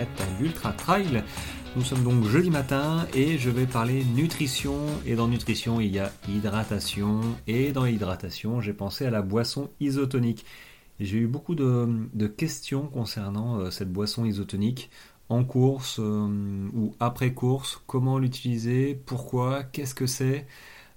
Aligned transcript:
5 0.00 0.06
km 0.06 0.22
à 0.22 0.40
l'Ultra 0.40 0.72
Trail. 0.72 1.24
Nous 1.76 1.82
sommes 1.82 2.02
donc 2.02 2.24
jeudi 2.24 2.50
matin 2.50 3.06
et 3.14 3.38
je 3.38 3.50
vais 3.50 3.66
parler 3.66 4.04
nutrition. 4.04 4.76
Et 5.06 5.14
dans 5.14 5.28
nutrition, 5.28 5.80
il 5.80 5.92
y 5.92 5.98
a 5.98 6.10
hydratation. 6.28 7.20
Et 7.46 7.72
dans 7.72 7.86
hydratation, 7.86 8.60
j'ai 8.60 8.72
pensé 8.72 9.06
à 9.06 9.10
la 9.10 9.22
boisson 9.22 9.70
isotonique. 9.80 10.44
J'ai 10.98 11.18
eu 11.18 11.26
beaucoup 11.26 11.54
de, 11.54 12.26
questions 12.26 12.86
concernant 12.86 13.58
euh, 13.58 13.70
cette 13.70 13.92
boisson 13.92 14.24
isotonique 14.24 14.90
en 15.28 15.44
course 15.44 15.98
euh, 16.00 16.68
ou 16.74 16.94
après 17.00 17.32
course. 17.32 17.80
Comment 17.86 18.18
l'utiliser? 18.18 19.00
Pourquoi? 19.06 19.62
Qu'est-ce 19.62 19.94
que 19.94 20.06
c'est? 20.06 20.46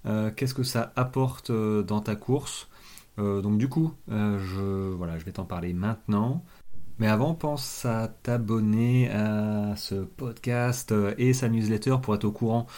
Euh, 0.06 0.30
Qu'est-ce 0.34 0.54
que 0.54 0.64
ça 0.64 0.92
apporte 0.96 1.50
dans 1.52 2.00
ta 2.00 2.16
course? 2.16 2.68
Donc 3.16 3.58
du 3.58 3.68
coup, 3.68 3.94
voilà, 4.08 5.18
je 5.18 5.24
vais 5.24 5.30
t'en 5.30 5.44
parler 5.44 5.72
maintenant. 5.72 6.42
Mais 7.00 7.08
avant, 7.08 7.34
pense 7.34 7.84
à 7.86 8.06
t'abonner 8.06 9.10
à 9.10 9.74
ce 9.74 9.96
podcast 9.96 10.92
euh, 10.92 11.12
et 11.18 11.32
sa 11.32 11.48
newsletter 11.48 11.96
pour 12.00 12.14
être 12.14 12.24
au 12.24 12.30
courant 12.30 12.68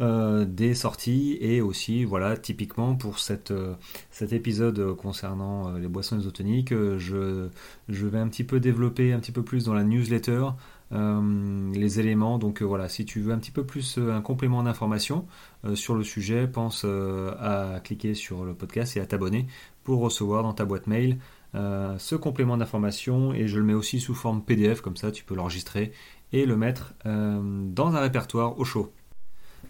euh, 0.00 0.46
des 0.46 0.74
sorties 0.74 1.36
et 1.42 1.60
aussi, 1.60 2.04
voilà, 2.04 2.38
typiquement 2.38 2.94
pour 2.94 3.16
euh, 3.50 3.74
cet 4.10 4.32
épisode 4.32 4.96
concernant 4.96 5.72
les 5.72 5.88
boissons 5.88 6.18
isotoniques, 6.18 6.72
je, 6.72 7.48
je 7.90 8.06
vais 8.06 8.18
un 8.18 8.28
petit 8.28 8.44
peu 8.44 8.60
développer 8.60 9.12
un 9.12 9.20
petit 9.20 9.32
peu 9.32 9.42
plus 9.42 9.64
dans 9.64 9.74
la 9.74 9.84
newsletter 9.84 10.48
les 10.92 11.98
éléments. 11.98 12.38
Donc 12.38 12.62
voilà, 12.62 12.88
si 12.88 13.04
tu 13.04 13.20
veux 13.20 13.32
un 13.32 13.38
petit 13.38 13.50
peu 13.50 13.64
plus 13.64 13.98
un 13.98 14.20
complément 14.20 14.62
d'information 14.62 15.26
sur 15.74 15.96
le 15.96 16.04
sujet, 16.04 16.46
pense 16.46 16.84
à 16.84 17.80
cliquer 17.82 18.14
sur 18.14 18.44
le 18.44 18.54
podcast 18.54 18.96
et 18.96 19.00
à 19.00 19.06
t'abonner 19.06 19.48
pour 19.82 20.00
recevoir 20.00 20.44
dans 20.44 20.52
ta 20.52 20.64
boîte 20.64 20.86
mail 20.86 21.18
euh, 21.56 21.96
ce 21.98 22.14
complément 22.14 22.56
d'information 22.56 23.32
et 23.32 23.48
je 23.48 23.58
le 23.58 23.64
mets 23.64 23.74
aussi 23.74 23.98
sous 23.98 24.14
forme 24.14 24.42
PDF, 24.42 24.82
comme 24.82 24.96
ça 24.96 25.10
tu 25.10 25.24
peux 25.24 25.34
l'enregistrer 25.34 25.92
et 26.32 26.44
le 26.44 26.56
mettre 26.56 26.94
euh, 27.06 27.40
dans 27.42 27.94
un 27.94 28.00
répertoire 28.00 28.58
au 28.58 28.64
chaud. 28.64 28.92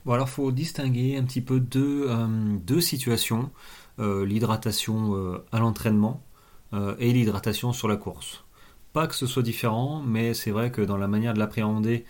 Bon 0.04 0.12
alors 0.12 0.28
faut 0.28 0.50
distinguer 0.50 1.16
un 1.16 1.22
petit 1.22 1.40
peu 1.40 1.60
deux, 1.60 2.08
euh, 2.08 2.80
situations, 2.80 3.50
l'hydratation 3.98 5.40
à 5.52 5.58
l'entraînement 5.58 6.22
et 6.98 7.12
l'hydratation 7.14 7.72
sur 7.72 7.88
la 7.88 7.96
course. 7.96 8.44
Pas 8.92 9.06
que 9.06 9.14
ce 9.14 9.26
soit 9.26 9.42
différent, 9.42 10.02
mais 10.06 10.34
c'est 10.34 10.50
vrai 10.50 10.70
que 10.70 10.82
dans 10.82 10.98
la 10.98 11.08
manière 11.08 11.32
de 11.32 11.38
l'appréhender, 11.38 12.04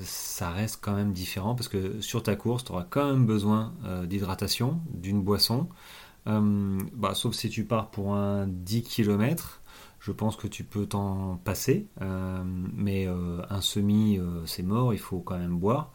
ça 0.00 0.50
reste 0.50 0.80
quand 0.82 0.94
même 0.94 1.12
différent 1.12 1.54
parce 1.54 1.68
que 1.68 2.00
sur 2.00 2.24
ta 2.24 2.34
course, 2.34 2.64
tu 2.64 2.72
auras 2.72 2.84
quand 2.90 3.06
même 3.06 3.26
besoin 3.26 3.72
d'hydratation, 4.08 4.80
d'une 4.92 5.22
boisson. 5.22 5.68
Euh, 6.26 6.78
bah, 6.94 7.14
sauf 7.14 7.34
si 7.34 7.50
tu 7.50 7.64
pars 7.64 7.90
pour 7.90 8.14
un 8.14 8.46
10 8.46 8.82
km, 8.82 9.60
je 10.00 10.12
pense 10.12 10.36
que 10.36 10.46
tu 10.46 10.64
peux 10.64 10.86
t'en 10.86 11.36
passer. 11.44 11.88
Euh, 12.00 12.42
mais 12.44 13.06
euh, 13.06 13.42
un 13.50 13.60
semi, 13.60 14.18
c'est 14.46 14.62
mort, 14.62 14.92
il 14.94 14.98
faut 14.98 15.20
quand 15.20 15.38
même 15.38 15.58
boire. 15.58 15.92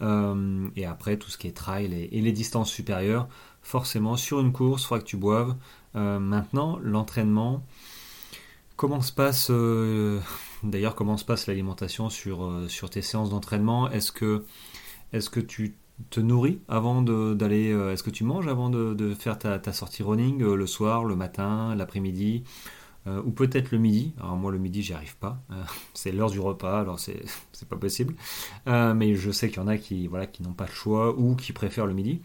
et 0.00 0.86
après, 0.86 1.16
tout 1.16 1.30
ce 1.30 1.38
qui 1.38 1.48
est 1.48 1.56
trail 1.56 1.92
et, 1.92 2.20
les 2.20 2.32
distances 2.32 2.70
supérieures, 2.70 3.28
forcément, 3.62 4.16
sur 4.16 4.40
une 4.40 4.52
course, 4.52 4.82
il 4.82 4.86
faudra 4.86 5.00
que 5.00 5.08
tu 5.08 5.16
boives. 5.16 5.56
maintenant, 5.94 6.78
l'entraînement, 6.82 7.64
comment 8.76 9.00
se 9.00 9.12
passe... 9.12 9.50
D'ailleurs, 10.64 10.96
comment 10.96 11.16
se 11.16 11.24
passe 11.24 11.46
l'alimentation 11.46 12.08
sur, 12.10 12.64
sur 12.68 12.90
tes 12.90 13.02
séances 13.02 13.30
d'entraînement 13.30 13.88
Est-ce 13.90 14.10
que, 14.10 14.44
est 15.12 15.28
que 15.30 15.38
tu 15.40 15.76
te 16.10 16.20
nourris 16.20 16.60
avant 16.68 17.02
d'aller 17.02 17.72
euh, 17.72 17.92
Est-ce 17.92 18.02
que 18.02 18.10
tu 18.10 18.24
manges 18.24 18.48
avant 18.48 18.70
de, 18.70 19.14
faire 19.14 19.38
ta, 19.38 19.72
sortie 19.72 20.02
running 20.02 20.42
euh, 20.42 20.54
le 20.54 20.66
soir, 20.66 21.04
le 21.04 21.16
matin, 21.16 21.74
l'après-midi 21.74 22.44
euh, 23.06 23.22
ou 23.24 23.30
peut-être 23.30 23.70
le 23.70 23.78
midi? 23.78 24.14
Alors 24.18 24.36
moi 24.36 24.52
le 24.52 24.58
midi 24.58 24.82
j'y 24.82 24.92
arrive 24.92 25.16
pas. 25.16 25.40
c'est 25.94 26.12
l'heure 26.12 26.30
du 26.30 26.40
repas, 26.40 26.80
alors 26.80 26.98
c'est 26.98 27.22
pas 27.68 27.76
possible. 27.76 28.14
mais 28.66 29.14
je 29.14 29.30
sais 29.30 29.48
qu'il 29.48 29.58
y 29.58 29.64
en 29.64 29.68
a 29.68 29.76
qui 29.76 30.06
voilà 30.06 30.26
qui 30.26 30.42
n'ont 30.42 30.52
pas 30.52 30.66
le 30.66 30.72
choix 30.72 31.18
ou 31.18 31.34
qui 31.36 31.52
préfèrent 31.52 31.86
le 31.86 31.94
midi. 31.94 32.20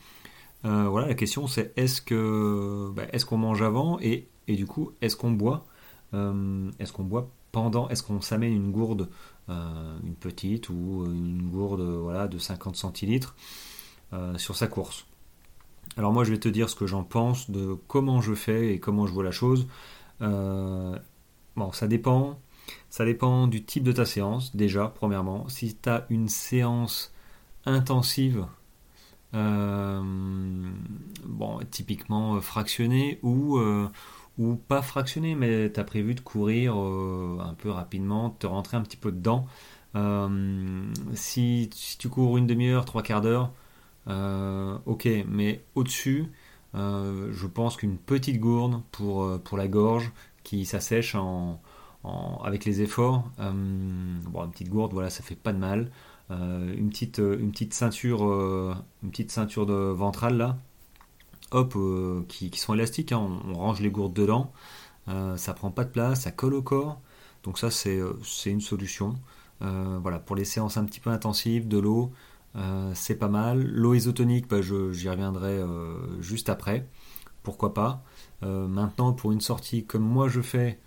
voilà 0.64 1.08
la 1.08 1.16
question 1.16 1.48
c'est 1.48 1.74
est-ce 1.78 2.02
que 2.02 2.92
bah, 2.96 3.04
est-ce 3.12 3.26
qu'on 3.26 3.38
mange 3.38 3.62
avant 3.62 4.00
et, 4.02 4.28
et 4.48 4.56
du 4.56 4.66
coup 4.66 4.92
est-ce 5.02 5.16
qu'on 5.16 5.32
boit 5.32 5.66
Est-ce 6.14 6.94
qu'on 6.94 7.04
boit 7.04 7.30
pendant 7.54 7.88
Est-ce 7.88 8.04
qu'on 8.04 8.20
s'amène 8.20 8.52
une 8.52 8.72
gourde 8.72 9.10
euh, 9.48 9.98
une 10.04 10.16
petite 10.16 10.70
ou 10.70 11.06
une 11.06 11.50
gourde 11.50 11.82
voilà, 11.82 12.28
de 12.28 12.38
50 12.38 12.76
centilitres 12.76 13.36
euh, 14.12 14.38
sur 14.38 14.58
sa 14.58 14.68
course? 14.68 15.06
Alors 15.96 16.12
moi 16.12 16.26
je 16.26 16.32
vais 16.32 16.40
te 16.40 16.50
dire 16.50 16.70
ce 16.70 16.76
que 16.76 16.88
j'en 16.88 17.04
pense, 17.04 17.50
de 17.52 17.78
comment 17.88 18.20
je 18.22 18.34
fais 18.34 18.74
et 18.74 18.80
comment 18.80 19.08
je 19.08 19.14
vois 19.14 19.24
la 19.24 19.32
chose. 19.32 19.68
Euh, 20.22 20.98
bon, 21.56 21.72
ça 21.72 21.88
dépend. 21.88 22.40
Ça 22.90 23.06
dépend 23.06 23.48
du 23.48 23.64
type 23.64 23.84
de 23.84 23.92
ta 23.92 24.06
séance, 24.06 24.56
déjà, 24.56 24.88
premièrement. 24.88 25.48
Si 25.50 25.76
tu 25.76 25.90
as 25.90 26.06
une 26.10 26.30
séance 26.30 27.14
intensive, 27.66 28.46
typiquement 31.72 32.40
fractionnée, 32.40 33.20
ou, 33.22 33.60
ou 34.38 34.56
pas 34.56 34.82
fractionné, 34.82 35.36
mais 35.36 35.72
tu 35.72 35.80
as 35.80 35.84
prévu 35.84 36.16
de 36.16 36.22
courir 36.22 36.76
euh, 36.78 37.38
un 37.40 37.54
peu 37.54 37.70
rapidement, 37.70 38.32
te 38.32 38.48
rentrer 38.48 38.78
un 38.78 38.82
petit 38.82 38.98
peu 38.98 39.12
dedans. 39.12 39.46
Euh, 39.96 40.92
si, 41.14 41.70
tu 42.00 42.10
cours 42.10 42.38
une 42.38 42.48
demi-heure, 42.48 42.86
trois 42.86 43.04
quarts 43.04 43.22
d'heure, 43.22 43.52
euh, 44.08 44.78
ok, 44.86 45.08
mais 45.28 45.64
au-dessus, 45.76 46.32
je 46.74 47.48
pense 47.48 47.78
qu'une 47.78 47.98
petite 47.98 48.40
gourde 48.40 48.82
pour, 48.92 49.40
pour 49.42 49.58
la 49.58 49.68
gorge 49.68 50.12
qui 50.44 50.66
s'assèche 50.66 51.16
avec 52.44 52.66
les 52.66 52.82
efforts, 52.82 53.30
bon, 53.38 54.44
une 54.44 54.52
petite 54.52 54.70
gourde, 54.70 54.94
voilà, 54.94 55.12
ça 55.12 55.22
fait 55.24 55.36
pas 55.36 55.54
de 55.54 55.60
mal. 55.60 55.92
une, 56.32 56.90
petite, 56.90 57.20
une 57.20 57.52
petite 57.52 57.76
ceinture, 57.76 58.24
une 59.04 59.12
petite 59.12 59.32
ceinture 59.32 59.68
de 59.68 59.74
ventrale 59.74 60.38
là, 60.38 60.58
hop, 61.54 61.76
euh, 61.76 62.24
qui, 62.28 62.50
sont 62.58 62.74
élastiques, 62.74 63.12
hein. 63.12 63.40
on, 63.48 63.54
range 63.54 63.80
les 63.80 63.92
gourdes 63.92 64.14
dedans, 64.14 64.52
euh, 65.08 65.38
ça 65.38 65.54
prend 65.54 65.72
pas 65.72 65.86
de 65.86 65.90
place, 65.90 66.22
ça 66.22 66.32
colle 66.32 66.56
au 66.56 66.62
corps, 66.62 67.00
donc 67.44 67.58
ça 67.60 67.72
c'est 67.72 67.98
euh, 67.98 68.14
une 68.46 68.62
solution. 68.62 69.16
voilà, 69.62 70.20
pour 70.20 70.36
les 70.36 70.46
séances 70.46 70.78
un 70.78 70.86
petit 70.86 71.00
peu 71.00 71.10
intensives, 71.10 71.68
de 71.68 71.78
l'eau, 71.78 72.12
c'est 72.94 73.16
pas 73.16 73.30
mal. 73.30 73.64
L'eau 73.64 73.94
isotonique, 73.94 74.48
bah, 74.50 74.62
j'y 74.62 75.10
reviendrai 75.10 75.62
juste 76.20 76.50
après, 76.50 76.88
pourquoi 77.44 77.74
pas? 77.74 78.04
maintenant, 78.42 79.14
pour 79.14 79.32
une 79.32 79.40
sortie 79.40 79.86
comme 79.86 80.04
moi 80.04 80.28
je 80.28 80.42
fais, 80.42 80.80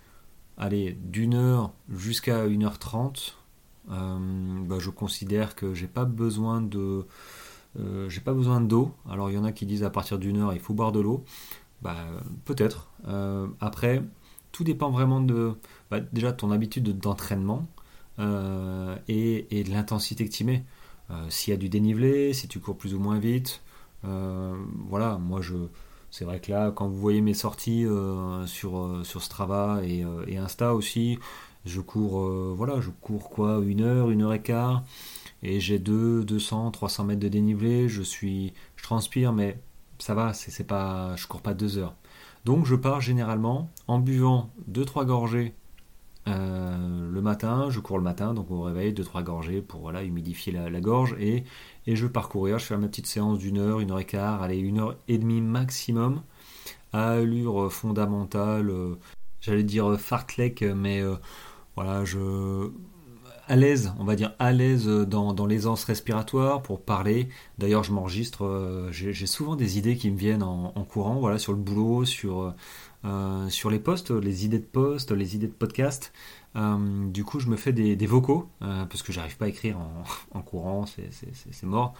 allez, 0.57 0.95
d'une 1.01 1.33
heure 1.33 1.73
jusqu'à 1.89 2.45
1h30, 2.47 3.33
bah, 3.87 4.77
je 4.79 4.89
considère 4.91 5.55
que 5.55 5.73
j'ai 5.73 5.87
pas 5.87 6.05
besoin 6.05 6.61
de 6.61 7.07
euh, 7.79 8.09
j'ai 8.09 8.21
pas 8.21 8.33
besoin 8.33 8.61
d'eau. 8.61 8.91
Alors 9.09 9.29
il 9.29 9.35
y 9.35 9.37
en 9.37 9.43
a 9.43 9.51
qui 9.51 9.65
disent 9.65 9.83
à 9.83 9.89
partir 9.89 10.17
d'une 10.17 10.37
heure 10.37 10.53
il 10.53 10.59
faut 10.59 10.73
boire 10.73 10.91
de 10.91 10.99
l'eau. 10.99 11.23
Bah, 11.81 11.97
peut-être. 12.45 12.89
Euh, 13.07 13.47
après, 13.59 14.03
tout 14.51 14.63
dépend 14.63 14.89
vraiment 14.89 15.21
de 15.21 15.53
bah, 15.91 15.99
déjà 15.99 16.33
ton 16.33 16.51
habitude 16.51 16.97
d'entraînement 16.99 17.67
euh, 18.19 18.95
et, 19.07 19.63
de 19.63 19.71
l'intensité 19.71 20.25
que 20.25 20.33
tu 20.33 20.43
mets. 20.43 20.63
S'il 21.29 21.51
y 21.51 21.53
a 21.53 21.57
du 21.57 21.69
dénivelé, 21.69 22.33
si 22.33 22.49
tu 22.49 22.59
cours 22.59 22.77
plus 22.77 22.93
ou 22.93 22.99
moins 22.99 23.17
vite. 23.17 23.61
voilà, 24.03 25.17
moi 25.17 25.41
je. 25.41 25.55
C'est 26.09 26.25
vrai 26.25 26.39
que 26.39 26.51
là, 26.51 26.71
quand 26.71 26.87
vous 26.87 26.97
voyez 26.97 27.21
mes 27.21 27.33
sorties 27.33 27.85
sur, 28.45 29.01
sur 29.03 29.23
Strava 29.23 29.81
et, 29.85 30.03
et, 30.27 30.37
Insta 30.37 30.73
aussi, 30.73 31.17
je 31.65 31.79
cours, 31.79 32.19
voilà, 32.55 32.81
je 32.81 32.89
cours 32.89 33.29
quoi, 33.29 33.61
une 33.65 33.81
heure, 33.81 34.09
une 34.09 34.23
heure 34.23 34.33
et 34.33 34.41
quart 34.41 34.83
et 35.43 35.59
j'ai 35.59 35.79
2, 35.79 36.23
200, 36.23 36.71
300 36.71 37.03
mètres 37.05 37.19
de 37.19 37.27
dénivelé, 37.27 37.89
je 37.89 38.01
suis, 38.01 38.53
je 38.75 38.83
transpire, 38.83 39.33
mais 39.33 39.59
ça 39.99 40.13
va, 40.13 40.33
c'est 40.33 40.63
pas, 40.65 41.15
je 41.15 41.27
cours 41.27 41.41
pas 41.41 41.53
deux 41.53 41.77
heures. 41.77 41.95
Donc 42.45 42.65
je 42.65 42.75
pars 42.75 43.01
généralement 43.01 43.71
en 43.87 43.99
buvant 43.99 44.51
2-3 44.71 45.05
gorgées 45.05 45.53
euh, 46.27 47.09
le 47.09 47.21
matin, 47.21 47.69
je 47.69 47.79
cours 47.79 47.97
le 47.97 48.03
matin, 48.03 48.33
donc 48.33 48.51
au 48.51 48.61
réveil, 48.61 48.93
2-3 48.93 49.23
gorgées 49.23 49.61
pour 49.61 49.81
voilà, 49.81 50.03
humidifier 50.03 50.51
la, 50.51 50.81
gorge, 50.81 51.15
et, 51.19 51.43
et 51.85 51.95
je 51.95 52.05
pars 52.05 52.27
courir, 52.29 52.59
je 52.59 52.65
fais 52.65 52.77
ma 52.77 52.87
petite 52.87 53.07
séance 53.07 53.39
d'une 53.39 53.57
heure, 53.57 53.79
une 53.79 53.91
heure 53.91 53.99
et 53.99 54.05
quart, 54.05 54.41
allez, 54.41 54.57
une 54.57 54.79
heure 54.79 54.97
et 55.07 55.17
demie 55.17 55.41
maximum, 55.41 56.21
à 56.91 57.11
allure 57.11 57.71
fondamentale, 57.71 58.69
euh, 58.69 58.95
j'allais 59.39 59.63
dire 59.63 59.97
fartlek, 59.99 60.63
mais 60.63 61.01
euh, 61.01 61.15
voilà, 61.75 62.03
je 62.03 62.71
à 63.47 63.55
l'aise, 63.55 63.93
on 63.97 64.03
va 64.03 64.15
dire 64.15 64.33
à 64.39 64.51
l'aise 64.51 64.87
dans, 64.87 65.45
l'aisance 65.45 65.83
respiratoire 65.85 66.61
pour 66.61 66.81
parler. 66.81 67.29
D'ailleurs, 67.57 67.83
je 67.83 67.93
m'enregistre, 67.93 68.45
euh, 68.45 68.91
j'ai 68.91 69.25
souvent 69.25 69.55
des 69.55 69.77
idées 69.77 69.95
qui 69.95 70.11
me 70.11 70.17
viennent 70.17 70.43
en, 70.43 70.83
courant, 70.83 71.15
voilà, 71.15 71.39
sur 71.39 71.53
le 71.53 71.57
boulot, 71.57 72.05
sur, 72.05 72.53
euh, 73.05 73.49
sur 73.49 73.69
les 73.69 73.79
posts, 73.79 74.11
les 74.11 74.45
idées 74.45 74.59
de 74.59 74.65
posts, 74.65 75.11
les 75.11 75.35
idées 75.35 75.47
de 75.47 75.53
podcast. 75.53 76.11
Euh, 76.55 77.07
du 77.09 77.23
coup, 77.23 77.39
je 77.39 77.47
me 77.47 77.55
fais 77.55 77.71
des, 77.71 77.95
vocaux, 78.05 78.49
parce 78.59 79.01
que 79.01 79.11
j'arrive 79.11 79.37
pas 79.37 79.45
à 79.45 79.49
écrire 79.49 79.77
en, 80.33 80.41
courant, 80.41 80.85
c'est 80.85 81.63
mort. 81.63 81.93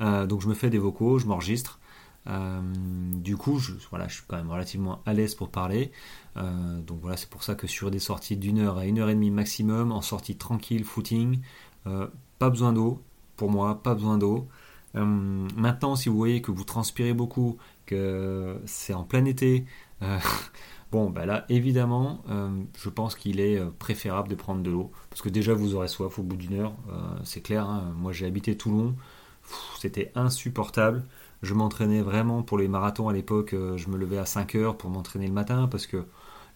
donc, 0.00 0.40
je 0.40 0.48
me 0.48 0.54
fais 0.54 0.70
des 0.70 0.78
vocaux, 0.78 1.18
je 1.18 1.26
m'enregistre. 1.26 1.78
Du 2.26 3.36
coup, 3.36 3.58
je, 3.58 3.72
voilà, 3.90 4.08
je 4.08 4.14
suis 4.14 4.24
quand 4.26 4.36
même 4.36 4.50
relativement 4.50 5.02
à 5.06 5.12
l'aise 5.12 5.34
pour 5.34 5.50
parler. 5.50 5.92
donc 6.36 7.00
voilà, 7.00 7.16
c'est 7.16 7.28
pour 7.28 7.42
ça 7.42 7.54
que 7.54 7.66
sur 7.66 7.90
des 7.90 7.98
sorties 7.98 8.36
d'une 8.36 8.58
heure 8.58 8.78
à 8.78 8.86
une 8.86 8.98
heure 8.98 9.10
et 9.10 9.14
demie 9.14 9.30
maximum, 9.30 9.92
en 9.92 10.02
sortie 10.02 10.36
tranquille, 10.36 10.84
footing, 10.84 11.40
pas 11.84 12.50
besoin 12.50 12.72
d'eau. 12.72 13.02
Pour 13.36 13.50
moi, 13.50 13.82
pas 13.82 13.94
besoin 13.94 14.18
d'eau. 14.18 14.48
maintenant, 14.94 15.96
si 15.96 16.08
vous 16.08 16.16
voyez 16.16 16.40
que 16.40 16.50
vous 16.50 16.64
transpirez 16.64 17.12
beaucoup, 17.12 17.58
que 17.86 18.58
c'est 18.64 18.94
en 18.94 19.04
plein 19.04 19.24
été, 19.26 19.66
Bon, 20.94 21.10
bah 21.10 21.26
là, 21.26 21.44
évidemment, 21.48 22.22
euh, 22.30 22.62
je 22.78 22.88
pense 22.88 23.16
qu'il 23.16 23.40
est 23.40 23.58
euh, 23.58 23.68
préférable 23.80 24.28
de 24.28 24.36
prendre 24.36 24.62
de 24.62 24.70
l'eau. 24.70 24.92
Parce 25.10 25.22
que 25.22 25.28
déjà, 25.28 25.52
vous 25.52 25.74
aurez 25.74 25.88
soif 25.88 26.20
au 26.20 26.22
bout 26.22 26.36
d'une 26.36 26.54
heure. 26.60 26.76
Euh, 26.88 27.00
c'est 27.24 27.40
clair, 27.40 27.68
hein. 27.68 27.92
moi 27.96 28.12
j'ai 28.12 28.26
habité 28.26 28.56
Toulon. 28.56 28.94
C'était 29.80 30.12
insupportable. 30.14 31.02
Je 31.44 31.54
m'entraînais 31.54 32.02
vraiment 32.02 32.42
pour 32.42 32.58
les 32.58 32.68
marathons 32.68 33.08
à 33.08 33.12
l'époque. 33.12 33.50
je 33.52 33.88
me 33.88 33.96
levais 33.96 34.18
à 34.18 34.26
5 34.26 34.54
heures 34.56 34.76
pour 34.76 34.90
m'entraîner 34.90 35.26
le 35.26 35.32
matin. 35.32 35.68
Parce 35.70 35.86
que 35.86 36.04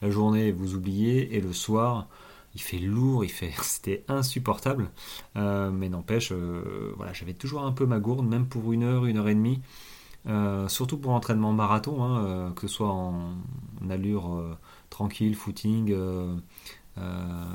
la 0.02 0.10
journée, 0.10 0.50
vous 0.50 0.74
oubliez. 0.74 1.36
Et 1.36 1.40
le 1.40 1.52
soir, 1.52 2.08
il 2.54 2.60
fait 2.60 2.78
lourd. 2.78 3.24
il 3.24 3.30
fait 3.30 3.52
C'était 3.62 4.04
insupportable. 4.08 4.90
mais 5.36 5.88
n'empêche, 5.88 6.32
voilà, 6.96 7.12
j'avais 7.12 7.34
toujours 7.34 7.64
un 7.64 7.72
peu 7.72 7.86
ma 7.86 8.00
gourde, 8.00 8.26
même 8.26 8.46
pour 8.46 8.72
une 8.72 8.82
heure, 8.82 9.06
une 9.06 9.18
heure 9.18 9.28
et 9.28 9.34
demie. 9.34 9.60
Euh, 10.26 10.68
surtout 10.68 10.98
pour 10.98 11.12
l'entraînement 11.12 11.52
marathon, 11.52 12.02
hein, 12.04 12.24
euh, 12.24 12.50
que 12.50 12.62
ce 12.62 12.74
soit 12.74 12.90
en, 12.90 13.36
allure 13.88 14.34
euh, 14.34 14.58
tranquille, 14.90 15.34
footing, 15.34 15.94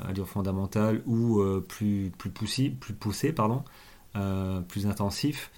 allure 0.08 0.28
fondamentale 0.28 1.02
ou 1.06 1.42
plus, 1.68 2.10
plus, 2.16 2.30
poussé, 2.30 2.70
plus 2.70 2.94
poussé, 2.94 3.32
pardon, 3.32 3.62
plus 4.68 4.86
intensif. 4.86 5.50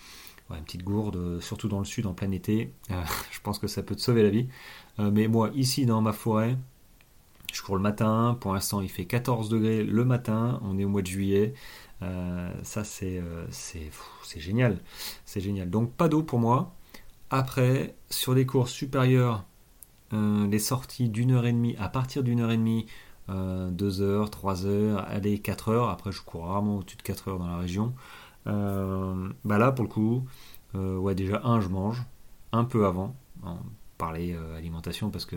Une 0.50 0.64
petite 0.64 0.84
gourde, 0.84 1.40
surtout 1.40 1.68
dans 1.68 1.78
le 1.80 1.84
sud 1.84 2.06
en 2.06 2.14
plein 2.14 2.30
été, 2.30 2.72
je 2.88 3.40
pense 3.42 3.58
que 3.58 3.66
ça 3.66 3.82
peut 3.82 3.96
te 3.96 4.00
sauver 4.00 4.22
la 4.22 4.30
vie. 4.30 4.48
mais 4.98 5.28
moi, 5.28 5.50
ici 5.54 5.86
dans 5.86 6.00
ma 6.00 6.12
forêt, 6.12 6.56
je 7.52 7.62
cours 7.62 7.76
le 7.76 7.82
matin. 7.82 8.36
Pour 8.40 8.54
l'instant, 8.54 8.80
il 8.80 8.88
fait 8.88 9.06
14 9.06 9.48
degrés 9.48 9.82
le 9.82 10.04
matin. 10.04 10.60
On 10.62 10.78
est 10.78 10.84
au 10.84 10.88
mois 10.88 11.02
de 11.02 11.06
juillet. 11.06 11.54
ça, 12.62 12.84
c'est 12.84 13.20
génial. 14.36 14.78
C'est 15.24 15.40
génial. 15.40 15.68
Donc, 15.70 15.92
pas 15.92 16.08
d'eau 16.08 16.22
pour 16.22 16.38
moi. 16.38 16.76
Après, 17.30 17.96
sur 18.08 18.34
des 18.34 18.46
courses 18.46 18.70
supérieures, 18.70 19.44
euh, 20.12 20.46
les 20.46 20.60
sorties 20.60 21.08
d'une 21.08 21.32
heure 21.32 21.46
et 21.46 21.52
demie, 21.52 21.74
à 21.78 21.88
partir 21.88 22.22
d'une 22.22 22.40
heure 22.40 22.52
et 22.52 22.56
demie, 22.56 22.86
euh, 23.28 23.70
deux 23.70 24.00
heures, 24.00 24.30
trois 24.30 24.66
heures, 24.66 25.04
allez, 25.08 25.40
quatre 25.40 25.70
heures. 25.70 25.88
Après, 25.88 26.12
je 26.12 26.22
cours 26.22 26.46
rarement 26.46 26.78
au-dessus 26.78 26.96
de 26.96 27.02
quatre 27.02 27.28
heures 27.28 27.38
dans 27.38 27.48
la 27.48 27.58
région. 27.58 27.94
Euh, 28.46 29.28
bah 29.44 29.58
là, 29.58 29.72
pour 29.72 29.84
le 29.84 29.90
coup, 29.90 30.24
ouais, 30.74 31.14
déjà, 31.14 31.40
un, 31.44 31.60
je 31.60 31.68
mange 31.68 32.02
un 32.52 32.64
peu 32.64 32.86
avant. 32.86 33.14
On 33.42 33.56
parlait 33.98 34.36
alimentation 34.56 35.10
parce 35.10 35.24
que 35.24 35.36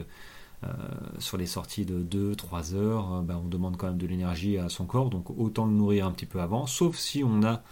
sur 1.18 1.38
les 1.38 1.46
sorties 1.46 1.86
de 1.86 2.04
2-3 2.04 2.76
heures, 2.76 3.22
bah, 3.22 3.40
on 3.42 3.48
demande 3.48 3.78
quand 3.78 3.88
même 3.88 3.98
de 3.98 4.08
l'énergie 4.08 4.58
à 4.58 4.68
son 4.68 4.86
corps, 4.86 5.10
donc 5.10 5.30
autant 5.30 5.66
le 5.66 5.72
nourrir 5.72 6.06
un 6.06 6.12
petit 6.12 6.26
peu 6.26 6.42
avant, 6.42 6.68
sauf 6.68 6.98
si 6.98 7.24
on 7.24 7.44
a 7.44 7.64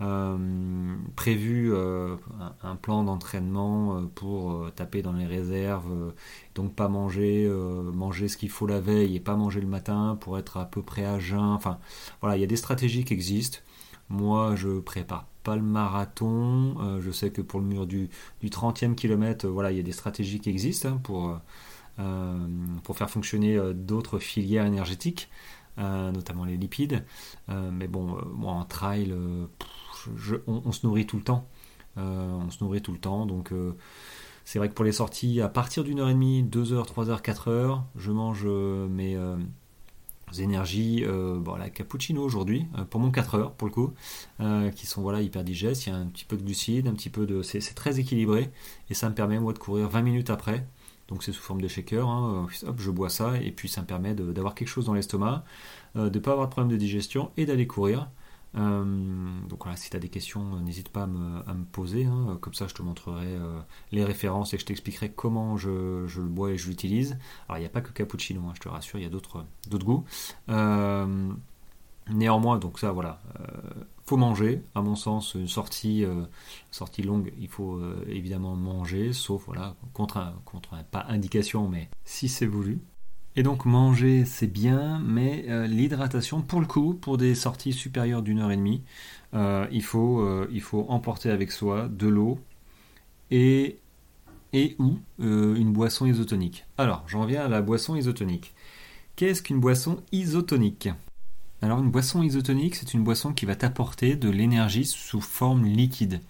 euh, 0.00 0.96
prévu 1.16 1.74
euh, 1.74 2.14
un, 2.62 2.76
plan 2.76 3.02
d'entraînement 3.02 3.96
euh, 3.96 4.02
pour 4.14 4.70
taper 4.76 5.02
dans 5.02 5.12
les 5.12 5.26
réserves, 5.26 6.14
donc 6.54 6.74
pas 6.74 6.88
manger, 6.88 7.48
manger 7.92 8.28
ce 8.28 8.36
qu'il 8.36 8.50
faut 8.50 8.66
la 8.66 8.80
veille 8.80 9.16
et 9.16 9.20
pas 9.20 9.34
manger 9.34 9.60
le 9.60 9.66
matin 9.66 10.16
pour 10.20 10.38
être 10.38 10.56
à 10.58 10.66
peu 10.66 10.82
près 10.82 11.04
à 11.04 11.18
jeun. 11.18 11.40
Enfin, 11.40 11.78
voilà, 12.20 12.36
il 12.36 12.40
y 12.40 12.44
a 12.44 12.46
des 12.46 12.56
stratégies 12.56 13.04
qui 13.04 13.14
existent. 13.14 13.58
Moi, 14.10 14.54
je 14.56 14.80
prépare 14.80 15.26
pas 15.44 15.56
le 15.56 15.62
marathon. 15.62 16.98
je 17.00 17.10
sais 17.10 17.30
que 17.30 17.40
pour 17.40 17.60
le 17.60 17.66
mur 17.66 17.86
du, 17.86 18.10
du 18.40 18.48
30e 18.48 18.94
kilomètre, 18.94 19.46
voilà, 19.46 19.70
il 19.72 19.76
y 19.76 19.80
a 19.80 19.82
des 19.82 19.92
stratégies 19.92 20.40
qui 20.40 20.50
existent 20.50 20.88
hein, 20.88 21.00
pour, 21.02 21.38
pour 22.82 22.96
faire 22.96 23.08
fonctionner 23.08 23.58
d'autres 23.74 24.18
filières 24.18 24.66
énergétiques, 24.66 25.30
notamment 25.78 26.44
les 26.44 26.56
lipides. 26.56 27.04
mais 27.48 27.88
bon, 27.88 28.18
moi 28.34 28.52
en 28.52 28.64
trail, 28.64 29.14
on, 30.46 30.72
se 30.72 30.86
nourrit 30.86 31.06
tout 31.06 31.16
le 31.16 31.22
temps. 31.22 31.48
Euh, 31.96 32.38
on 32.46 32.50
se 32.50 32.62
nourrit 32.62 32.82
tout 32.82 32.92
le 32.92 32.98
temps. 32.98 33.26
Donc 33.26 33.52
euh, 33.52 33.76
c'est 34.44 34.58
vrai 34.58 34.68
que 34.68 34.74
pour 34.74 34.84
les 34.84 34.92
sorties, 34.92 35.40
à 35.40 35.48
partir 35.48 35.84
d'une 35.84 36.00
heure 36.00 36.08
et 36.08 36.14
demie, 36.14 36.42
deux 36.42 36.72
heures, 36.72 36.86
trois 36.86 37.10
heures, 37.10 37.22
quatre 37.22 37.48
heures, 37.48 37.84
je 37.96 38.12
mange 38.12 38.42
euh, 38.44 38.88
mes 38.88 39.18
énergies, 40.36 41.04
la 41.58 41.70
cappuccino 41.70 42.22
aujourd'hui, 42.22 42.66
pour 42.90 43.00
mon 43.00 43.10
4 43.10 43.34
heures 43.34 43.52
pour 43.52 43.68
le 43.68 43.72
coup, 43.72 43.92
qui 44.74 44.86
sont 44.86 45.02
voilà 45.02 45.22
hyper 45.22 45.44
digestes, 45.44 45.86
il 45.86 45.90
y 45.90 45.92
a 45.92 45.96
un 45.96 46.06
petit 46.06 46.24
peu 46.24 46.36
de 46.36 46.42
glucides, 46.42 46.86
un 46.86 46.94
petit 46.94 47.10
peu 47.10 47.26
de... 47.26 47.42
C'est 47.42 47.74
très 47.74 47.98
équilibré, 48.00 48.50
et 48.90 48.94
ça 48.94 49.08
me 49.08 49.14
permet 49.14 49.38
moi 49.40 49.52
de 49.52 49.58
courir 49.58 49.88
20 49.88 50.02
minutes 50.02 50.30
après, 50.30 50.66
donc 51.08 51.22
c'est 51.22 51.32
sous 51.32 51.42
forme 51.42 51.60
de 51.60 51.68
shaker, 51.68 52.08
hein, 52.08 52.46
hop, 52.66 52.76
je 52.78 52.90
bois 52.90 53.08
ça, 53.08 53.40
et 53.40 53.50
puis 53.50 53.68
ça 53.68 53.80
me 53.80 53.86
permet 53.86 54.14
d'avoir 54.14 54.54
quelque 54.54 54.68
chose 54.68 54.86
dans 54.86 54.94
l'estomac, 54.94 55.44
de 55.94 56.08
ne 56.08 56.18
pas 56.18 56.32
avoir 56.32 56.46
de 56.46 56.52
problème 56.52 56.70
de 56.70 56.76
digestion, 56.76 57.30
et 57.36 57.46
d'aller 57.46 57.66
courir. 57.66 58.10
Euh, 58.56 59.40
donc 59.48 59.64
voilà, 59.64 59.76
si 59.76 59.90
tu 59.90 59.96
as 59.96 60.00
des 60.00 60.08
questions, 60.08 60.54
euh, 60.54 60.60
n'hésite 60.60 60.88
pas 60.88 61.02
à 61.02 61.06
me, 61.06 61.64
poser. 61.72 62.06
Hein. 62.06 62.38
Comme 62.40 62.54
ça, 62.54 62.66
je 62.66 62.74
te 62.74 62.82
montrerai 62.82 63.26
euh, 63.26 63.60
les 63.92 64.04
références 64.04 64.54
et 64.54 64.58
je 64.58 64.64
t'expliquerai 64.64 65.10
comment 65.10 65.56
je, 65.56 66.06
le 66.06 66.28
bois 66.28 66.50
et 66.50 66.58
je 66.58 66.68
l'utilise. 66.68 67.18
Alors, 67.48 67.58
il 67.58 67.60
n'y 67.60 67.66
a 67.66 67.70
pas 67.70 67.80
que 67.80 67.92
cappuccino, 67.92 68.40
hein, 68.48 68.52
je 68.54 68.60
te 68.60 68.68
rassure, 68.68 68.98
il 68.98 69.02
y 69.02 69.06
a 69.06 69.10
d'autres 69.10 69.44
goûts. 69.70 70.04
néanmoins, 72.10 72.58
donc 72.58 72.78
ça, 72.78 72.90
voilà, 72.90 73.20
faut 74.06 74.16
manger. 74.16 74.62
À 74.74 74.80
mon 74.80 74.96
sens, 74.96 75.34
une 75.34 75.48
sortie, 75.48 76.04
sortie 76.70 77.02
longue, 77.02 77.32
il 77.38 77.48
faut 77.48 77.80
évidemment 78.06 78.56
manger, 78.56 79.12
sauf 79.12 79.44
voilà, 79.44 79.76
contre, 79.92 80.32
contre 80.46 80.82
pas 80.90 81.04
indication, 81.08 81.68
mais 81.68 81.90
si 82.04 82.28
c'est 82.28 82.46
voulu. 82.46 82.80
Et 83.38 83.44
donc 83.44 83.66
manger 83.66 84.24
c'est 84.24 84.48
bien, 84.48 85.00
mais 85.06 85.44
euh, 85.48 85.68
l'hydratation 85.68 86.42
pour 86.42 86.58
le 86.58 86.66
coup, 86.66 86.92
pour 86.92 87.18
des 87.18 87.36
sorties 87.36 87.72
supérieures 87.72 88.20
d'une 88.20 88.40
heure 88.40 88.50
et 88.50 88.56
demie, 88.56 88.82
euh, 89.32 89.64
il, 89.70 89.84
faut, 89.84 90.22
euh, 90.22 90.48
il 90.50 90.60
faut 90.60 90.86
emporter 90.88 91.30
avec 91.30 91.52
soi 91.52 91.88
de 91.88 92.08
l'eau 92.08 92.40
et, 93.30 93.78
et 94.52 94.74
ou 94.80 94.98
une 95.20 95.72
boisson 95.72 96.06
isotonique. 96.06 96.66
Alors 96.78 97.04
j'en 97.06 97.26
viens 97.26 97.44
à 97.44 97.48
la 97.48 97.62
boisson 97.62 97.94
isotonique. 97.94 98.54
Qu'est-ce 99.14 99.40
qu'une 99.40 99.60
boisson 99.60 100.02
isotonique? 100.10 100.88
Alors 101.62 101.78
une 101.78 101.92
boisson 101.92 102.24
isotonique, 102.24 102.74
c'est 102.74 102.92
une 102.92 103.04
boisson 103.04 103.32
qui 103.32 103.46
va 103.46 103.54
t'apporter 103.54 104.16
de 104.16 104.30
l'énergie 104.30 104.84
sous 104.84 105.20
forme 105.20 105.64
liquide. 105.64 106.20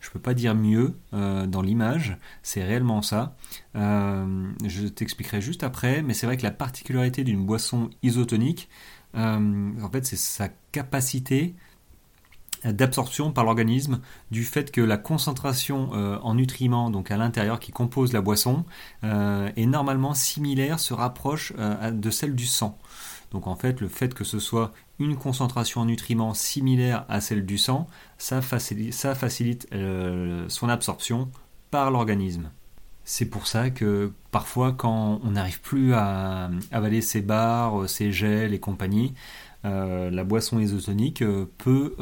Je 0.00 0.10
peux 0.10 0.20
pas 0.20 0.34
dire 0.34 0.54
mieux 0.54 0.96
euh, 1.12 1.46
dans 1.46 1.62
l'image, 1.62 2.16
c'est 2.42 2.62
réellement 2.62 3.02
ça. 3.02 3.36
Euh, 3.76 4.48
je 4.64 4.86
t'expliquerai 4.86 5.40
juste 5.40 5.64
après, 5.64 6.02
mais 6.02 6.14
c'est 6.14 6.26
vrai 6.26 6.36
que 6.36 6.42
la 6.42 6.50
particularité 6.50 7.24
d'une 7.24 7.44
boisson 7.44 7.90
isotonique, 8.02 8.68
euh, 9.16 9.72
en 9.82 9.90
fait, 9.90 10.06
c'est 10.06 10.16
sa 10.16 10.48
capacité 10.72 11.54
d'absorption 12.64 13.30
par 13.30 13.44
l'organisme 13.44 14.00
du 14.32 14.42
fait 14.42 14.72
que 14.72 14.80
la 14.80 14.96
concentration 14.96 15.92
en 15.92 16.34
nutriments 16.34 16.90
donc 16.90 17.12
à 17.12 17.16
l'intérieur 17.16 17.60
qui 17.60 17.70
compose 17.70 18.12
la 18.12 18.20
boisson 18.20 18.64
est 19.04 19.66
normalement 19.66 20.12
similaire, 20.12 20.80
se 20.80 20.92
rapproche 20.92 21.52
de 21.52 22.10
celle 22.10 22.34
du 22.34 22.46
sang. 22.46 22.76
Donc 23.30 23.46
en 23.46 23.56
fait, 23.56 23.80
le 23.80 23.88
fait 23.88 24.14
que 24.14 24.24
ce 24.24 24.38
soit 24.38 24.72
une 24.98 25.16
concentration 25.16 25.82
en 25.82 25.84
nutriments 25.84 26.34
similaire 26.34 27.04
à 27.08 27.20
celle 27.20 27.44
du 27.44 27.58
sang, 27.58 27.86
ça 28.16 28.40
facilite, 28.42 29.68
euh, 29.72 30.46
son 30.48 30.68
absorption 30.68 31.28
par 31.70 31.90
l'organisme. 31.90 32.50
C'est 33.04 33.26
pour 33.26 33.46
ça 33.46 33.70
que 33.70 34.12
parfois 34.30 34.72
quand 34.72 35.20
on 35.24 35.30
n'arrive 35.32 35.60
plus 35.60 35.94
à 35.94 36.50
avaler 36.70 37.00
ses 37.00 37.22
barres, 37.22 37.88
ses 37.88 38.12
gels 38.12 38.52
et 38.52 38.60
compagnie, 38.60 39.14
euh, 39.64 40.10
la 40.10 40.24
boisson 40.24 40.58
isotonique 40.58 41.22
euh, 41.22 41.46
peut 41.58 41.96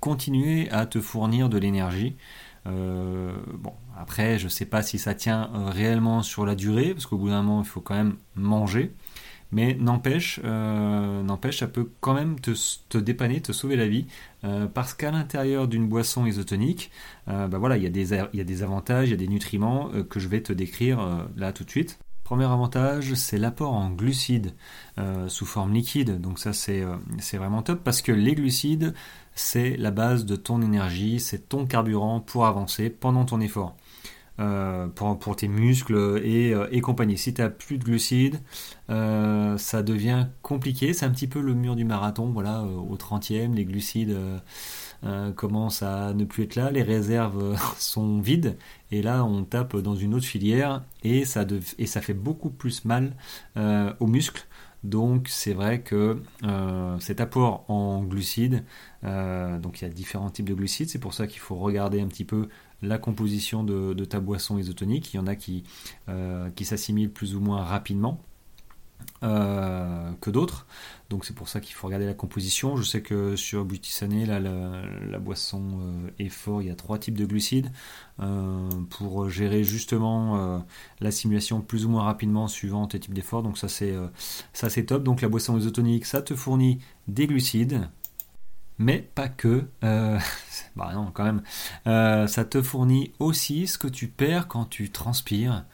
continuer 0.00 0.70
à 0.70 0.86
te 0.86 1.00
fournir 1.00 1.48
de 1.48 1.58
l'énergie. 1.58 2.16
bon, 2.64 3.72
après, 3.96 4.38
je 4.38 4.44
ne 4.44 4.50
sais 4.50 4.66
pas 4.66 4.82
si 4.82 4.98
ça 4.98 5.14
tient 5.14 5.50
réellement 5.68 6.22
sur 6.22 6.46
la 6.46 6.54
durée, 6.54 6.92
parce 6.92 7.06
qu'au 7.06 7.16
bout 7.16 7.30
d'un 7.30 7.42
moment, 7.42 7.62
il 7.62 7.68
faut 7.68 7.80
quand 7.80 7.94
même 7.94 8.16
manger. 8.36 8.94
Mais 9.50 9.74
n'empêche, 9.74 10.40
euh, 10.44 11.22
n'empêche, 11.22 11.58
ça 11.58 11.66
peut 11.66 11.88
quand 12.00 12.12
même 12.14 12.38
te, 12.40 12.98
dépanner, 12.98 13.40
te 13.40 13.52
sauver 13.52 13.76
la 13.76 13.88
vie, 13.88 14.06
euh, 14.44 14.66
parce 14.66 14.92
qu'à 14.92 15.10
l'intérieur 15.10 15.68
d'une 15.68 15.88
boisson 15.88 16.26
isotonique, 16.26 16.90
euh, 17.28 17.48
bah 17.48 17.58
voilà, 17.58 17.78
il 17.78 17.82
y, 17.82 17.86
a 17.86 17.90
des, 17.90 18.12
il 18.32 18.38
y 18.38 18.40
a 18.40 18.44
des 18.44 18.62
avantages, 18.62 19.08
il 19.08 19.12
y 19.12 19.14
a 19.14 19.16
des 19.16 19.28
nutriments 19.28 19.90
que 20.10 20.20
je 20.20 20.28
vais 20.28 20.42
te 20.42 20.52
décrire 20.52 21.26
là 21.36 21.52
tout 21.52 21.64
de 21.64 21.70
suite. 21.70 21.98
Premier 22.24 22.44
avantage, 22.44 23.14
c'est 23.14 23.38
l'apport 23.38 23.72
en 23.72 23.90
glucides 23.90 24.52
sous 25.28 25.46
forme 25.46 25.72
liquide. 25.72 26.20
Donc 26.20 26.38
ça, 26.38 26.52
c'est 26.52 26.84
vraiment 27.32 27.62
top 27.62 27.82
parce 27.82 28.02
que 28.02 28.12
les 28.12 28.34
glucides, 28.34 28.92
c'est 29.34 29.78
la 29.78 29.90
base 29.90 30.26
de 30.26 30.36
ton 30.36 30.60
énergie, 30.60 31.20
c'est 31.20 31.48
ton 31.48 31.64
carburant 31.64 32.20
pour 32.20 32.44
avancer 32.44 32.90
pendant 32.90 33.24
ton 33.24 33.40
effort. 33.40 33.76
Pour, 34.94 35.18
pour, 35.18 35.36
tes 35.36 35.48
muscles 35.48 36.20
et, 36.24 36.54
et 36.70 36.80
compagnie. 36.80 37.18
Si 37.18 37.34
tu 37.34 37.42
n'as 37.42 37.50
plus 37.50 37.78
de 37.78 37.84
glucides, 37.84 38.40
ça 38.88 39.82
devient 39.82 40.26
compliqué. 40.42 40.92
C'est 40.92 41.06
un 41.06 41.10
petit 41.10 41.26
peu 41.26 41.40
le 41.40 41.54
mur 41.54 41.76
du 41.76 41.84
marathon. 41.84 42.30
Voilà, 42.30 42.62
au 42.62 42.96
30e, 42.96 43.54
les 43.54 43.64
glucides 43.64 44.16
euh, 45.04 45.30
commence 45.30 45.82
à 45.82 46.12
ne 46.12 46.24
plus 46.24 46.42
être 46.42 46.56
là, 46.56 46.72
les 46.72 46.82
réserves 46.82 47.40
euh, 47.40 47.56
sont 47.78 48.20
vides, 48.20 48.56
et 48.90 49.00
là 49.00 49.24
on 49.24 49.44
tape 49.44 49.76
dans 49.76 49.94
une 49.94 50.12
autre 50.12 50.26
filière, 50.26 50.82
et 51.04 51.24
ça, 51.24 51.46
et 51.78 51.86
ça 51.86 52.00
fait 52.00 52.14
beaucoup 52.14 52.50
plus 52.50 52.84
mal 52.84 53.14
euh, 53.56 53.92
aux 54.00 54.08
muscles. 54.08 54.44
Donc 54.82 55.28
c'est 55.28 55.54
vrai 55.54 55.82
que 55.82 56.22
cet 57.00 57.20
apport 57.20 57.64
en 57.68 58.04
glucides, 58.04 58.64
donc 59.02 59.80
il 59.80 59.82
y 59.82 59.84
a 59.84 59.90
différents 59.90 60.30
types 60.30 60.48
de 60.48 60.54
glucides, 60.54 60.88
c'est 60.88 61.00
pour 61.00 61.14
ça 61.14 61.26
qu'il 61.26 61.40
faut 61.40 61.56
regarder 61.56 62.00
un 62.00 62.06
petit 62.06 62.24
peu 62.24 62.48
la 62.82 62.98
composition 62.98 63.64
de, 63.64 64.04
ta 64.04 64.20
boisson 64.20 64.58
isotonique. 64.58 65.12
Il 65.14 65.16
y 65.16 65.20
en 65.20 65.26
a 65.26 65.36
qui, 65.36 65.64
qui 66.54 66.64
s'assimilent 66.64 67.12
plus 67.12 67.34
ou 67.34 67.40
moins 67.40 67.62
rapidement. 67.62 68.20
Euh, 69.24 70.12
que 70.20 70.30
d'autres. 70.30 70.64
Donc 71.10 71.24
c'est 71.24 71.34
pour 71.34 71.48
ça 71.48 71.60
qu'il 71.60 71.74
faut 71.74 71.88
regarder 71.88 72.06
la 72.06 72.14
composition. 72.14 72.76
Je 72.76 72.84
sais 72.84 73.02
que 73.02 73.34
sur 73.34 73.64
Butissané, 73.64 74.26
là, 74.26 74.38
la, 74.38 75.18
boisson 75.18 75.80
euh, 75.80 76.10
est 76.20 76.28
fort, 76.28 76.62
il 76.62 76.68
y 76.68 76.70
a 76.70 76.76
trois 76.76 76.98
types 76.98 77.18
de 77.18 77.26
glucides 77.26 77.72
euh, 78.20 78.68
pour 78.90 79.28
gérer 79.28 79.64
justement 79.64 80.64
l'assimilation 81.00 81.60
plus 81.62 81.84
ou 81.84 81.88
moins 81.88 82.04
rapidement 82.04 82.46
suivant 82.46 82.86
tes 82.86 83.00
types 83.00 83.14
d'efforts. 83.14 83.42
Donc 83.42 83.58
ça 83.58 83.66
c'est 83.66 83.96
ça 84.52 84.68
top. 84.82 85.02
Donc 85.02 85.20
la 85.20 85.28
boisson 85.28 85.58
isotonique, 85.58 86.04
ça 86.04 86.22
te 86.22 86.36
fournit 86.36 86.78
des 87.08 87.26
glucides. 87.26 87.88
Mais 88.78 88.98
pas 89.14 89.28
que, 89.28 89.64
bah 89.82 90.92
non 90.94 91.10
quand 91.12 91.24
même, 91.24 91.42
ça 92.28 92.44
te 92.44 92.62
fournit 92.62 93.12
aussi 93.18 93.66
ce 93.66 93.78
que 93.78 93.88
tu 93.88 94.08
perds 94.08 94.48
quand 94.48 94.66
tu 94.66 94.90
transpires. 94.90 95.64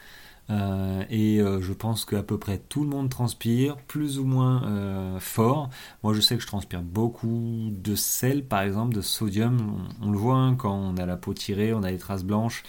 Euh, 0.50 1.04
et 1.08 1.40
euh, 1.40 1.62
je 1.62 1.72
pense 1.72 2.04
qu'à 2.04 2.22
peu 2.22 2.38
près 2.38 2.58
tout 2.58 2.82
le 2.82 2.90
monde 2.90 3.08
transpire, 3.08 3.76
plus 3.76 4.18
ou 4.18 4.24
moins 4.24 4.62
euh, 4.64 5.18
fort. 5.18 5.70
Moi, 6.02 6.12
je 6.14 6.20
sais 6.20 6.36
que 6.36 6.42
je 6.42 6.46
transpire 6.46 6.82
beaucoup 6.82 7.70
de 7.70 7.94
sel, 7.94 8.44
par 8.44 8.60
exemple, 8.62 8.94
de 8.94 9.00
sodium. 9.00 9.88
On, 10.02 10.10
le 10.10 10.18
voit 10.18 10.36
hein, 10.36 10.54
quand 10.54 10.74
on 10.74 10.96
a 10.96 11.06
la 11.06 11.16
peau 11.16 11.32
tirée, 11.34 11.72
on 11.72 11.82
a 11.82 11.90
les 11.90 11.98
traces 11.98 12.24
blanches. 12.24 12.62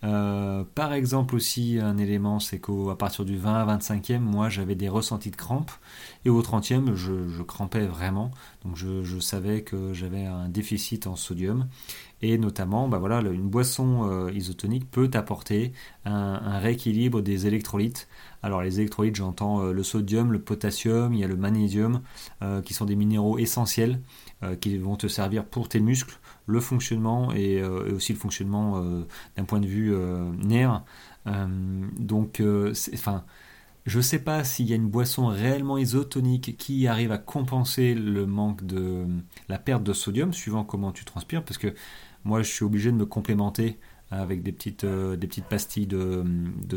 Par 0.00 0.92
exemple, 0.92 1.34
aussi, 1.34 1.78
un 1.80 1.98
élément, 1.98 2.40
c'est 2.40 2.60
qu'à 2.60 2.94
partir 2.96 3.24
du 3.24 3.36
20 3.36 3.54
à 3.54 3.76
25e, 3.76 4.20
moi, 4.20 4.48
j'avais 4.48 4.74
des 4.74 4.88
ressentis 4.88 5.30
de 5.30 5.36
crampes. 5.36 5.72
Et 6.24 6.30
au 6.30 6.40
30e, 6.42 6.94
je, 6.94 7.42
crampais 7.42 7.86
vraiment. 7.86 8.30
Donc, 8.64 8.76
je, 8.76 9.18
savais 9.18 9.62
que 9.62 9.92
j'avais 9.94 10.24
un 10.24 10.48
déficit 10.48 11.06
en 11.06 11.16
sodium. 11.16 11.68
Et 12.20 12.36
notamment, 12.36 12.88
bah 12.88 12.98
voilà, 12.98 13.20
une 13.20 13.48
boisson 13.48 14.08
euh, 14.10 14.32
isotonique 14.32 14.90
peut 14.90 15.08
apporter 15.14 15.72
un, 16.04 16.58
rééquilibre 16.58 17.22
des 17.22 17.46
électrolytes. 17.46 18.08
Alors 18.42 18.62
les 18.62 18.80
électrolytes, 18.80 19.16
j'entends 19.16 19.62
euh, 19.62 19.72
le 19.72 19.82
sodium, 19.84 20.32
le 20.32 20.40
potassium, 20.40 21.14
il 21.14 21.20
y 21.20 21.24
a 21.24 21.28
le 21.28 21.36
magnésium, 21.36 22.02
euh, 22.42 22.60
qui 22.60 22.74
sont 22.74 22.86
des 22.86 22.96
minéraux 22.96 23.38
essentiels 23.38 24.00
qui 24.60 24.78
vont 24.78 24.96
te 24.96 25.08
servir 25.08 25.44
pour 25.44 25.68
tes 25.68 25.80
muscles, 25.80 26.18
le 26.46 26.60
fonctionnement 26.60 27.32
et, 27.32 27.62
aussi 27.62 28.12
le 28.12 28.18
fonctionnement 28.18 28.80
d'un 29.36 29.44
point 29.44 29.60
de 29.60 29.66
vue 29.66 29.94
nerf. 30.38 30.82
donc, 31.98 32.42
enfin. 32.94 33.24
Je 33.86 33.96
ne 33.96 34.02
sais 34.02 34.18
pas 34.18 34.44
s'il 34.44 34.68
y 34.68 34.74
a 34.74 34.76
une 34.76 34.90
boisson 34.90 35.28
réellement 35.28 35.78
isotonique 35.78 36.58
qui 36.58 36.86
arrive 36.86 37.10
à 37.10 37.16
compenser 37.16 37.94
le 37.94 38.26
manque 38.26 38.66
de 38.66 39.06
la 39.48 39.58
perte 39.58 39.82
de 39.82 39.94
sodium, 39.94 40.34
suivant 40.34 40.62
comment 40.62 40.92
tu 40.92 41.06
transpires, 41.06 41.42
parce 41.42 41.56
que 41.56 41.74
moi, 42.22 42.42
je 42.42 42.52
suis 42.52 42.66
obligé 42.66 42.92
de 42.92 42.96
me 42.96 43.06
complémenter 43.06 43.78
avec 44.10 44.42
des 44.42 44.52
petites, 44.52 44.84
euh, 44.84 45.16
des 45.16 45.26
petites 45.26 45.46
pastilles 45.46 45.86
de, 45.86 46.24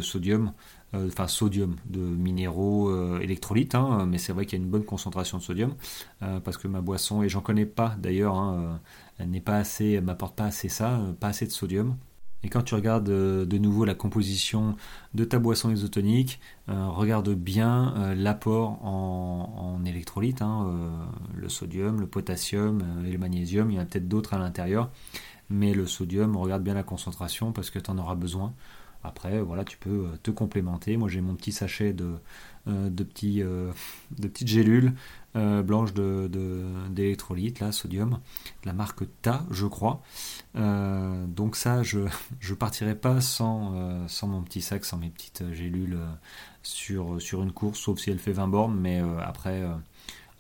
sodium, 0.01 0.53
euh, 0.93 1.07
enfin 1.07 1.27
sodium, 1.27 1.75
de 1.85 1.99
minéraux 1.99 2.89
euh, 2.89 3.19
électrolytes, 3.19 3.75
hein, 3.75 4.05
mais 4.07 4.17
c'est 4.17 4.33
vrai 4.33 4.45
qu'il 4.45 4.59
y 4.59 4.61
a 4.61 4.65
une 4.65 4.71
bonne 4.71 4.85
concentration 4.85 5.37
de 5.37 5.43
sodium, 5.43 5.75
parce 6.43 6.57
que 6.57 6.67
ma 6.67 6.81
boisson, 6.81 7.23
et 7.23 7.29
j'en 7.29 7.41
connais 7.41 7.65
pas 7.65 7.95
d'ailleurs, 7.97 8.35
hein, 8.35 8.79
elle 9.17 9.29
n'est 9.29 9.41
pas 9.41 9.57
assez, 9.57 9.99
m'apporte 10.01 10.35
pas 10.35 10.45
assez 10.45 10.69
ça, 10.69 10.99
pas 11.19 11.27
assez 11.27 11.45
de 11.45 11.51
sodium. 11.51 11.95
Et 12.43 12.49
quand 12.49 12.63
tu 12.63 12.73
regardes 12.73 13.03
de 13.05 13.57
nouveau 13.59 13.85
la 13.85 13.93
composition 13.93 14.75
de 15.13 15.23
ta 15.25 15.37
boisson 15.37 15.69
isotonique, 15.69 16.39
regarde 16.67 17.29
bien 17.35 18.15
l'apport 18.15 18.83
en, 18.83 19.77
en 19.77 19.85
électrolytes, 19.85 20.41
hein, 20.41 20.73
le 21.35 21.49
sodium, 21.49 21.99
le 21.99 22.07
potassium 22.07 22.83
et 23.05 23.11
le 23.11 23.17
magnésium, 23.19 23.69
il 23.69 23.75
y 23.75 23.79
en 23.79 23.83
a 23.83 23.85
peut-être 23.85 24.07
d'autres 24.07 24.33
à 24.33 24.39
l'intérieur 24.39 24.89
mais 25.51 25.73
le 25.73 25.87
sodium, 25.87 26.35
regarde 26.37 26.63
bien 26.63 26.73
la 26.73 26.83
concentration 26.83 27.51
parce 27.51 27.69
que 27.69 27.79
tu 27.79 27.91
en 27.91 27.97
auras 27.97 28.15
besoin. 28.15 28.53
Après, 29.03 29.41
voilà, 29.41 29.63
tu 29.63 29.77
peux 29.77 29.89
euh, 29.89 30.17
te 30.21 30.31
complémenter. 30.31 30.95
Moi, 30.97 31.09
j'ai 31.09 31.21
mon 31.21 31.35
petit 31.35 31.51
sachet 31.51 31.91
de, 31.93 32.15
euh, 32.67 32.89
de, 32.89 33.03
petits, 33.03 33.41
euh, 33.41 33.71
de 34.17 34.27
petites 34.27 34.47
gélules 34.47 34.93
blanches 35.33 35.93
d'électrolytes, 35.93 37.61
de, 37.61 37.65
là, 37.65 37.71
sodium, 37.71 38.19
la 38.65 38.73
marque 38.73 39.03
Ta, 39.21 39.45
je 39.49 39.65
crois. 39.65 40.01
donc 40.53 41.55
ça, 41.55 41.83
je 41.83 41.99
ne 42.49 42.53
partirai 42.53 42.95
pas 42.95 43.21
sans, 43.21 44.05
sans 44.09 44.27
mon 44.27 44.41
petit 44.41 44.61
sac, 44.61 44.83
sans 44.83 44.97
mes 44.97 45.09
petites 45.09 45.53
gélules 45.53 45.97
sur, 46.63 47.21
sur 47.21 47.43
une 47.43 47.53
course, 47.53 47.79
sauf 47.79 47.97
si 47.97 48.11
elle 48.11 48.19
fait 48.19 48.33
20 48.33 48.49
bornes, 48.49 48.77
mais 48.77 49.01
après 49.23 49.63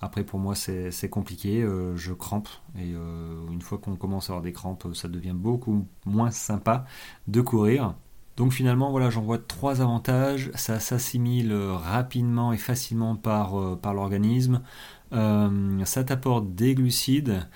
après, 0.01 0.23
pour 0.23 0.39
moi, 0.39 0.55
c'est 0.55 1.09
compliqué. 1.09 1.61
Euh, 1.61 1.95
je 1.95 2.13
crampe. 2.13 2.49
Et 2.75 2.93
euh, 2.95 3.47
une 3.51 3.61
fois 3.61 3.77
qu'on 3.77 3.95
commence 3.95 4.29
à 4.29 4.33
avoir 4.33 4.41
des 4.41 4.51
crampes, 4.51 4.87
ça 4.95 5.07
devient 5.07 5.35
beaucoup 5.35 5.87
moins 6.05 6.31
sympa 6.31 6.85
de 7.27 7.39
courir. 7.39 7.93
Donc 8.35 8.51
finalement, 8.51 8.89
voilà, 8.89 9.11
j'en 9.11 9.21
vois 9.21 9.37
trois 9.37 9.79
avantages. 9.81 10.49
Ça 10.55 10.79
s'assimile 10.79 11.53
rapidement 11.53 12.51
et 12.51 12.57
facilement 12.57 13.15
par, 13.15 13.59
euh, 13.59 13.75
par 13.75 13.93
l'organisme. 13.93 14.61
ça 15.11 16.03
t'apporte 16.03 16.55
des 16.55 16.73
glucides 16.73 17.47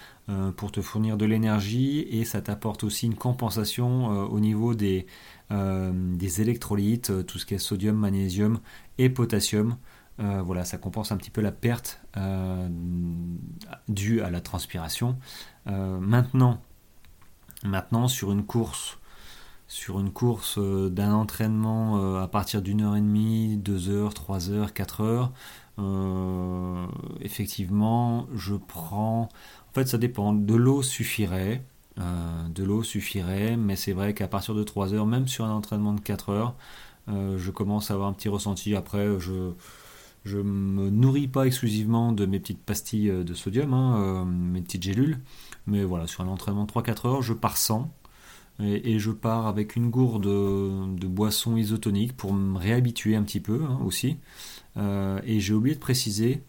pour 0.58 0.72
te 0.72 0.82
fournir 0.82 1.18
de 1.18 1.26
l'énergie 1.26 2.00
et 2.10 2.26
ça 2.26 2.42
t'apporte 2.42 2.84
aussi 2.84 3.06
une 3.06 3.16
compensation 3.16 4.08
au 4.08 4.40
niveau 4.40 4.74
des, 4.76 5.06
des 5.52 6.42
électrolytes, 6.42 7.26
tout 7.26 7.40
ce 7.40 7.46
qui 7.46 7.54
est 7.54 7.60
sodium, 7.60 7.96
magnésium 7.96 8.60
et 8.98 9.10
potassium. 9.10 9.78
Euh, 10.20 10.42
voilà, 10.42 10.64
ça 10.64 10.78
compense 10.78 11.12
un 11.12 11.18
petit 11.18 11.30
peu 11.30 11.42
la 11.42 11.52
perte 11.52 12.00
euh, 12.18 12.70
due 13.88 14.22
à 14.22 14.30
la 14.30 14.42
transpiration. 14.42 15.18
Euh, 15.68 16.00
maintenant, 16.00 16.62
maintenant, 17.64 18.08
sur 18.08 18.32
une 18.32 18.46
course, 18.46 18.98
sur 19.68 20.00
une 20.00 20.12
course 20.12 20.60
d'un 20.60 21.14
entraînement 21.14 22.18
à 22.22 22.28
partir 22.28 22.62
d'une 22.62 22.82
heure 22.82 22.96
et 22.96 23.02
demie, 23.02 23.58
deux 23.58 23.90
heures, 23.90 24.14
trois 24.14 24.52
heures, 24.52 24.74
quatre 24.74 25.02
heures, 25.02 25.32
effectivement, 27.22 28.28
je 28.34 28.56
prends. 28.56 29.24
En 29.70 29.74
fait, 29.74 29.88
ça 29.88 29.98
dépend. 29.98 30.34
De 30.34 30.56
l'eau 30.56 30.82
suffirait. 30.84 31.64
de 31.98 32.64
l'eau 32.64 32.84
suffirait, 32.84 33.58
mais 33.58 33.76
c'est 33.76 33.94
vrai 33.94 34.14
qu'à 34.14 34.28
partir 34.28 34.54
de 34.56 34.64
3 34.64 34.94
heures, 34.94 35.06
même 35.08 35.28
sur 35.28 35.46
un 35.46 35.52
entraînement 35.52 35.94
de 35.94 36.00
4 36.02 36.30
heures, 36.30 36.56
je 37.08 37.52
commence 37.52 37.92
à 37.92 37.96
avoir 37.96 38.10
un 38.10 38.14
petit 38.14 38.30
ressenti. 38.30 38.76
Après, 38.76 39.20
je, 39.20 39.52
je 40.26 40.40
me 40.40 40.90
nourris 40.90 41.28
pas 41.28 41.46
exclusivement 41.46 42.12
de 42.12 42.26
mes 42.26 42.40
petites 42.40 42.64
pastilles 42.64 43.12
euh, 43.12 43.24
de 43.24 43.34
sodium, 43.34 43.74
hein, 43.74 43.98
euh, 43.98 44.26
mes 44.26 44.62
petites 44.62 44.84
gélules, 44.84 45.20
mais 45.68 45.84
voilà, 45.84 46.08
sur 46.08 46.24
un 46.24 46.28
entraînement 46.28 46.66
de 46.66 46.72
3-4 46.72 47.08
heures, 47.08 47.22
je 47.22 47.34
pars 47.34 47.58
sans. 47.58 47.92
Et, 48.62 49.00
je 49.00 49.12
pars 49.12 49.48
avec 49.48 49.76
une 49.76 49.90
gourde 49.90 50.24
de, 50.24 51.08
boisson 51.08 51.58
isotonique 51.58 52.16
pour 52.16 52.32
me 52.32 52.58
réhabituer 52.58 53.18
un 53.18 53.24
petit 53.24 53.42
peu 53.42 53.66
hein, 53.66 53.82
aussi. 53.84 54.16
Euh, 54.78 55.20
et 55.26 55.42
j'ai 55.42 55.54
oublié 55.54 55.76
de 55.76 55.80
préciser, 55.82 56.42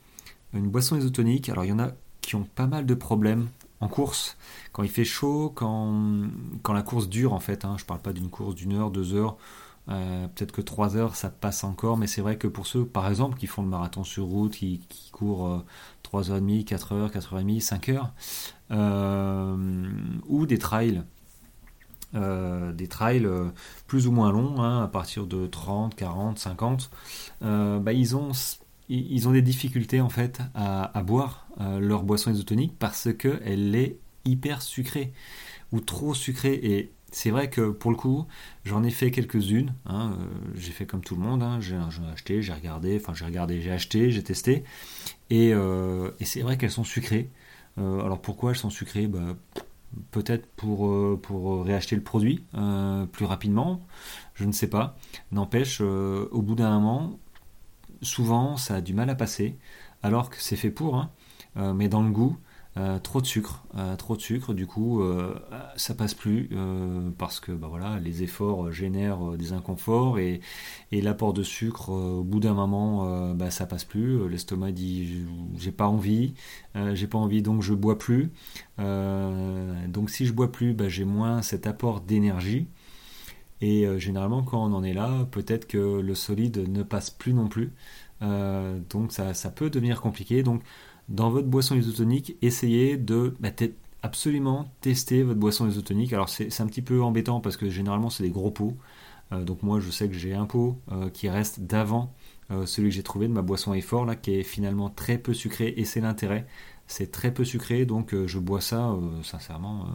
une 0.52 0.68
boisson 0.68 0.97
isotonique, 0.97 1.49
alors 1.49 1.64
il 1.64 1.68
y 1.68 1.73
en 1.73 1.80
a 1.80 1.90
qui 2.21 2.37
ont 2.37 2.45
pas 2.54 2.68
mal 2.68 2.87
de 2.87 2.95
problèmes 2.95 3.49
en 3.80 3.88
course, 3.88 4.37
quand 4.73 4.85
il 4.85 4.88
fait 4.88 5.04
chaud, 5.04 5.52
quand, 5.52 6.28
quand 6.62 6.73
la 6.73 6.83
course 6.83 7.09
dure 7.09 7.33
en 7.33 7.40
fait, 7.40 7.64
hein, 7.64 7.75
je 7.76 7.85
parle 7.85 8.00
pas 8.00 8.12
d'une 8.12 8.30
course 8.30 8.54
d'une 8.54 8.73
heure, 8.73 8.92
deux 8.92 9.14
heures, 9.14 9.37
euh, 9.88 10.26
peut-être 10.28 10.52
que 10.52 10.61
3 10.61 10.97
heures 10.97 11.14
ça 11.16 11.31
passe 11.31 11.64
encore, 11.64 11.97
mais 11.97 12.07
c'est 12.07 12.21
vrai 12.21 12.37
que 12.37 12.49
pour 12.49 12.66
ceux, 12.66 12.85
par 12.85 13.09
exemple, 13.09 13.38
qui 13.38 13.47
font 13.47 13.62
le 13.62 13.69
marathon 13.69 14.05
sur 14.05 14.25
route, 14.25 14.52
qui, 14.52 14.81
courent 15.12 15.64
3h30, 16.05 16.64
4h, 16.64 17.11
4h30, 17.11 18.11
5h, 18.71 20.21
ou 20.28 20.47
des 20.47 20.59
trails, 20.59 21.02
euh, 22.14 22.73
des 22.73 22.88
trails 22.88 23.26
euh, 23.26 23.50
plus 23.87 24.07
ou 24.07 24.12
moins 24.12 24.31
longs, 24.33 24.61
hein, 24.62 24.83
à 24.83 24.88
partir 24.88 25.26
de 25.26 25.47
30, 25.47 25.95
40, 25.95 26.38
50, 26.38 26.90
bah, 27.40 27.93
ils, 27.93 28.16
ont, 28.16 28.33
ils 28.88 29.28
ont 29.28 29.33
des 29.33 29.43
difficultés 29.43 30.00
en 30.00 30.09
fait 30.09 30.40
à, 30.55 30.97
à 30.97 31.02
boire 31.02 31.47
leur 31.59 32.02
boisson 32.02 32.31
isotonique 32.31 32.75
parce 32.78 33.09
qu'elle 33.16 33.75
est 33.75 33.99
hyper 34.25 34.61
sucrée 34.61 35.12
ou 35.73 35.81
trop 35.81 36.14
sucrée 36.14 36.55
et 36.55 36.93
c'est 37.16 37.30
vrai 37.30 37.49
que 37.49 37.70
pour 37.70 37.90
le 37.90 37.96
coup, 37.96 38.26
j'en 38.66 38.85
ai 38.85 38.90
fait 38.90 39.11
quelques-unes. 39.11 39.73
Hein, 39.87 40.12
euh, 40.20 40.26
j'ai 40.54 40.70
fait 40.70 40.85
comme 40.85 41.00
tout 41.00 41.14
le 41.14 41.23
monde. 41.23 41.42
Hein, 41.42 41.61
j'ai 41.61 41.78
acheté, 42.12 42.42
j'ai 42.42 42.52
regardé, 42.52 43.00
enfin 43.00 43.14
j'ai 43.14 43.25
regardé, 43.25 43.62
j'ai 43.62 43.73
acheté, 43.73 44.11
j'ai 44.11 44.23
testé. 44.23 44.64
Et, 45.30 45.54
euh, 45.54 46.11
c'est 46.20 46.42
vrai 46.42 46.58
qu'elles 46.58 46.70
sont 46.70 46.85
sucrées. 46.85 47.30
Euh, 47.78 48.04
alors 48.04 48.20
pourquoi 48.20 48.50
elles 48.50 48.58
sont 48.58 48.68
sucrées? 48.68 49.06
Bah, 49.06 49.35
peut-être 50.11 50.46
pour, 50.56 51.64
réacheter 51.64 51.96
le 51.96 52.02
produit 52.02 52.44
plus 53.12 53.25
rapidement, 53.25 53.87
je 54.35 54.44
ne 54.44 54.52
sais 54.52 54.68
pas. 54.68 54.99
N'empêche, 55.32 55.80
au 55.80 56.42
bout 56.42 56.54
d'un 56.54 56.78
moment, 56.78 57.18
souvent 58.02 58.58
ça 58.58 58.75
a 58.75 58.80
du 58.82 58.92
mal 58.92 59.08
à 59.08 59.14
passer, 59.14 59.56
alors 60.02 60.28
que 60.28 60.37
c'est 60.38 60.56
fait 60.56 60.70
pour, 60.70 60.96
hein. 60.96 61.11
mais 61.75 61.88
dans 61.88 62.02
le 62.02 62.11
goût, 62.11 62.37
euh, 62.78 62.99
trop 62.99 63.23
de 63.23 63.26
sucre, 63.26 63.64
euh, 63.78 63.97
trop 63.97 64.16
de 64.16 64.21
sucre, 64.21 64.52
du 64.52 64.66
coup 64.66 65.00
euh, 65.00 65.35
ça 65.76 65.95
passe 65.95 66.12
plus 66.12 66.50
parce 67.16 67.40
que 67.40 67.52
bah 67.52 67.68
voilà, 67.71 67.99
les 68.00 68.23
efforts 68.23 68.71
génèrent 68.71 69.33
des 69.38 69.52
inconforts 69.54 70.18
et, 70.18 70.40
l'apport 70.92 71.33
de 71.33 71.42
sucre 71.42 71.90
au 71.90 72.23
bout 72.23 72.40
d'un 72.40 72.54
moment 72.54 73.35
bah, 73.35 73.50
ça 73.50 73.66
passe 73.66 73.85
plus. 73.85 74.28
L'estomac 74.28 74.73
dit 74.73 75.25
j'ai 75.56 75.73
pas 75.73 75.87
envie, 75.87 76.35
j'ai 76.95 77.06
pas 77.06 77.18
envie 77.18 77.42
donc 77.42 77.62
je 77.62 77.75
bois 77.75 77.99
plus. 77.99 78.30
donc 78.78 80.11
si 80.11 80.26
je 80.26 80.33
bois 80.33 80.52
plus, 80.52 80.75
bah, 80.75 80.88
j'ai 80.88 81.04
moins 81.04 81.42
cet 81.42 81.66
apport 81.66 82.00
d'énergie. 82.00 82.66
Et 83.62 83.87
généralement 83.99 84.42
quand 84.42 84.62
on 84.62 84.75
en 84.75 84.85
est 84.85 84.95
là, 84.95 85.26
peut-être 85.30 85.66
que 85.66 86.00
le 86.00 86.14
solide 86.14 86.68
ne 86.68 86.83
passe 86.83 87.11
plus 87.11 87.33
non 87.33 87.49
plus. 87.49 87.73
donc 88.21 89.12
ça, 89.12 89.35
ça 89.35 89.50
peut 89.50 89.71
devenir 89.71 90.00
compliqué. 90.00 90.42
Donc 90.42 90.62
dans 91.08 91.30
votre 91.30 91.46
boisson 91.46 91.76
isotonique, 91.76 92.36
essayez 92.42 92.96
de 92.96 93.34
bah, 93.40 93.50
absolument 94.02 94.68
tester 94.80 95.22
votre 95.22 95.38
boisson 95.38 95.68
isotonique. 95.68 96.12
Alors 96.12 96.28
c'est 96.28 96.60
un 96.60 96.66
petit 96.66 96.82
peu 96.82 97.02
embêtant 97.02 97.40
parce 97.40 97.56
que 97.56 97.68
généralement 97.68 98.10
c'est 98.10 98.22
des 98.22 98.30
gros 98.30 98.50
pots. 98.50 98.76
Euh, 99.32 99.44
donc 99.44 99.62
moi 99.62 99.80
je 99.80 99.90
sais 99.90 100.08
que 100.08 100.14
j'ai 100.14 100.34
un 100.34 100.46
pot 100.46 100.78
euh, 100.92 101.10
qui 101.10 101.28
reste 101.28 101.60
d'avant 101.60 102.12
euh, 102.52 102.64
celui 102.64 102.90
que 102.90 102.94
j'ai 102.94 103.02
trouvé 103.02 103.26
de 103.26 103.32
ma 103.32 103.42
boisson 103.42 103.75
effort 103.75 104.04
là 104.04 104.14
qui 104.14 104.34
est 104.34 104.44
finalement 104.44 104.88
très 104.88 105.18
peu 105.18 105.34
sucré 105.34 105.75
et 105.76 105.84
c'est 105.84 106.00
l'intérêt 106.00 106.46
c'est 106.87 107.11
très 107.11 107.33
peu 107.33 107.45
sucré, 107.45 107.85
donc 107.85 108.14
euh, 108.14 108.26
je 108.26 108.38
bois 108.38 108.61
ça, 108.61 108.90
euh, 108.90 109.23
sincèrement, 109.23 109.87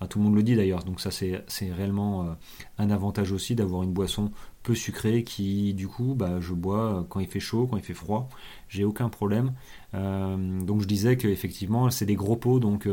euh, 0.00 0.06
tout 0.06 0.18
le 0.18 0.24
monde 0.24 0.34
le 0.34 0.42
dit 0.42 0.56
d'ailleurs, 0.56 0.84
donc 0.84 1.00
ça 1.00 1.10
c'est 1.10 1.72
réellement 1.72 2.36
un 2.78 2.90
avantage 2.90 3.32
aussi 3.32 3.54
d'avoir 3.54 3.82
une 3.82 3.92
boisson 3.92 4.30
peu 4.62 4.74
sucrée 4.74 5.24
qui 5.24 5.74
du 5.74 5.88
coup 5.88 6.14
bah, 6.14 6.40
je 6.40 6.52
bois 6.54 7.06
quand 7.08 7.20
il 7.20 7.26
fait 7.26 7.40
chaud, 7.40 7.66
quand 7.66 7.76
il 7.76 7.82
fait 7.82 7.94
froid, 7.94 8.28
j'ai 8.68 8.84
aucun 8.84 9.08
problème. 9.08 9.52
donc 9.92 10.80
je 10.80 10.86
disais 10.86 11.16
qu'effectivement 11.16 11.90
c'est 11.90 12.06
des 12.06 12.14
gros 12.14 12.36
pots, 12.36 12.60
donc 12.60 12.88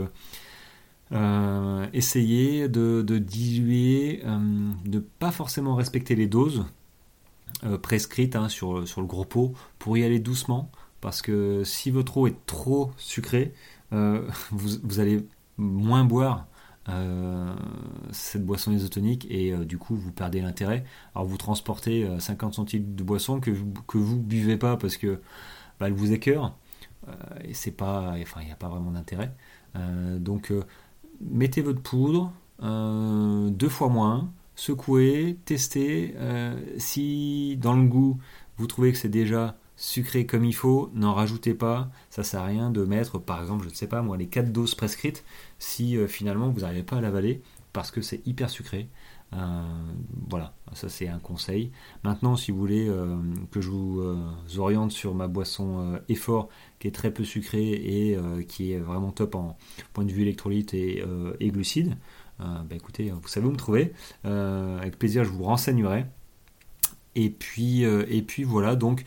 essayez 1.94 2.70
de, 2.70 3.18
diluer, 3.20 4.24
de 4.86 5.00
pas 5.00 5.32
forcément 5.32 5.76
respecter 5.76 6.16
les 6.16 6.28
doses 6.28 6.66
prescrites 7.82 8.36
hein, 8.36 8.50
sur, 8.50 8.88
sur 8.88 9.02
le 9.02 9.08
gros 9.08 9.26
pot 9.26 9.54
pour 9.80 9.98
y 9.98 10.04
aller 10.04 10.20
doucement 10.20 10.72
parce 11.02 11.22
que 11.22 11.64
si 11.64 11.92
votre 11.92 12.18
eau 12.18 12.28
est 12.28 12.46
trop 12.46 12.92
sucrée, 12.98 13.54
euh, 13.94 14.28
vous, 14.52 15.00
allez 15.00 15.26
moins 15.58 16.06
boire 16.06 16.48
euh, 16.88 17.54
cette 18.12 18.46
boisson 18.46 18.72
isotonique 18.72 19.28
et 19.30 19.54
euh, 19.54 19.66
du 19.66 19.78
coup 19.78 19.96
vous 19.96 20.12
perdez 20.12 20.42
l'intérêt. 20.42 20.84
Alors 21.16 21.28
vous 21.28 21.38
transportez 21.38 22.08
50 22.20 22.56
centilitres 22.56 22.96
de 22.96 23.04
boisson 23.04 23.40
que, 23.40 23.52
que 23.88 23.98
vous 23.98 24.18
buvez 24.18 24.58
pas 24.58 24.78
parce 24.78 24.98
que 24.98 25.22
bah, 25.80 25.88
elle 25.88 25.94
vous 25.94 26.12
écœure 26.12 26.56
et 27.44 27.54
c'est 27.54 27.72
pas, 27.72 28.14
enfin 28.22 28.42
il 28.42 28.48
n'y 28.48 28.52
a 28.52 28.56
pas 28.56 28.68
vraiment 28.68 28.92
d'intérêt. 28.92 29.34
donc 30.20 30.54
mettez 31.22 31.62
votre 31.62 31.82
poudre 31.82 32.32
deux 32.62 33.70
fois 33.70 33.90
moins, 33.90 34.32
secouez, 34.56 35.40
testez. 35.46 36.14
si 36.78 37.58
dans 37.58 37.74
le 37.74 37.88
goût 37.88 38.20
vous 38.58 38.68
trouvez 38.68 38.92
que 38.92 38.98
c'est 38.98 39.10
déjà 39.10 39.58
sucré 39.80 40.26
comme 40.26 40.44
il 40.44 40.54
faut, 40.54 40.92
n'en 40.94 41.14
rajoutez 41.14 41.54
pas, 41.54 41.90
ça 42.10 42.22
sert 42.22 42.42
à 42.42 42.46
rien 42.46 42.70
de 42.70 42.84
mettre 42.84 43.18
par 43.18 43.42
exemple, 43.42 43.64
je 43.64 43.70
ne 43.70 43.74
sais 43.74 43.88
pas 43.88 44.02
moi, 44.02 44.18
les 44.18 44.28
4 44.28 44.52
doses 44.52 44.76
prescrites 44.76 45.24
si 45.58 45.98
euh, 45.98 46.06
finalement 46.06 46.50
vous 46.50 46.60
n'arrivez 46.60 46.84
pas 46.84 46.98
à 46.98 47.02
l'avaler 47.02 47.42
parce 47.72 47.90
que 47.90 48.02
c'est 48.02 48.26
hyper 48.28 48.50
sucré. 48.50 48.90
Euh, 49.32 49.38
voilà, 50.28 50.54
ça 50.74 50.90
c'est 50.90 51.08
un 51.08 51.20
conseil. 51.20 51.72
Maintenant, 52.04 52.36
si 52.36 52.52
vous 52.52 52.58
voulez 52.58 52.90
euh, 52.90 53.16
que 53.52 53.62
je 53.62 53.70
vous 53.70 54.04
oriente 54.58 54.92
sur 54.92 55.16
ma 55.16 55.28
boisson 55.28 55.98
effort 56.10 56.50
qui 56.80 56.90
est 56.90 56.92
très 56.92 57.12
peu 57.12 57.24
sucrée 57.24 57.72
et 57.72 58.18
qui 58.48 58.74
est 58.74 58.80
vraiment 58.80 59.12
top 59.12 59.36
en 59.36 59.58
point 59.94 60.04
de 60.04 60.12
vue 60.12 60.24
électrolyte 60.24 60.74
et, 60.74 61.06
glucides, 61.42 61.96
bah, 62.40 62.64
écoutez, 62.72 63.12
vous 63.12 63.28
savez 63.28 63.48
où 63.48 63.52
me 63.52 63.56
trouver. 63.56 63.94
avec 64.24 65.00
plaisir, 65.00 65.24
je 65.24 65.30
vous 65.30 65.44
renseignerai. 65.44 66.06
Et 67.16 67.28
et 67.28 68.22
puis 68.24 68.44
voilà, 68.44 68.76
donc 68.76 69.06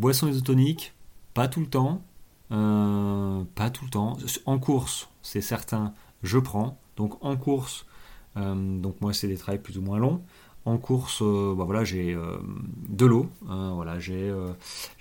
Boisson 0.00 0.26
isotonique, 0.28 0.94
pas 1.34 1.46
tout 1.46 1.60
le 1.60 1.66
temps. 1.66 2.02
Euh, 2.52 3.44
pas 3.54 3.68
tout 3.68 3.84
le 3.84 3.90
temps. 3.90 4.16
En 4.46 4.58
course, 4.58 5.10
c'est 5.20 5.42
certain, 5.42 5.92
je 6.22 6.38
prends. 6.38 6.78
Donc 6.96 7.22
en 7.22 7.36
course, 7.36 7.84
euh, 8.38 8.80
donc 8.80 8.98
moi 9.02 9.12
c'est 9.12 9.28
des 9.28 9.36
trails 9.36 9.58
plus 9.58 9.76
ou 9.76 9.82
moins 9.82 9.98
longs. 9.98 10.22
En 10.64 10.78
course, 10.78 11.20
euh, 11.20 11.54
bah 11.54 11.64
voilà, 11.64 11.84
j'ai 11.84 12.16
de 12.88 13.04
l'eau. 13.04 13.28
Voilà, 13.42 13.98
j'ai 13.98 14.32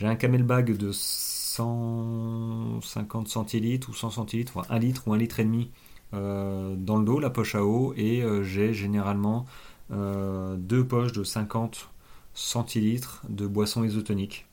un 0.01 0.15
camelbag 0.15 0.75
de 0.75 0.91
150 0.91 3.29
centilitres 3.29 3.89
ou 3.89 3.93
100 3.93 4.09
centilitres, 4.09 4.57
enfin 4.57 4.67
1 4.69 4.79
litre 4.79 5.03
ou 5.07 5.13
1 5.13 5.17
litre 5.17 5.39
et 5.39 5.45
demi 5.45 5.71
dans 6.11 6.97
le 6.97 7.05
dos, 7.05 7.21
la 7.21 7.29
poche 7.29 7.55
à 7.55 7.63
eau, 7.63 7.93
et 7.95 8.21
j'ai 8.43 8.73
généralement 8.73 9.45
deux 9.89 10.85
poches 10.85 11.13
de 11.13 11.23
50 11.23 11.89
centilitres 12.33 13.21
de 13.29 13.47
boisson 13.47 13.85
isotonique. 13.85 14.48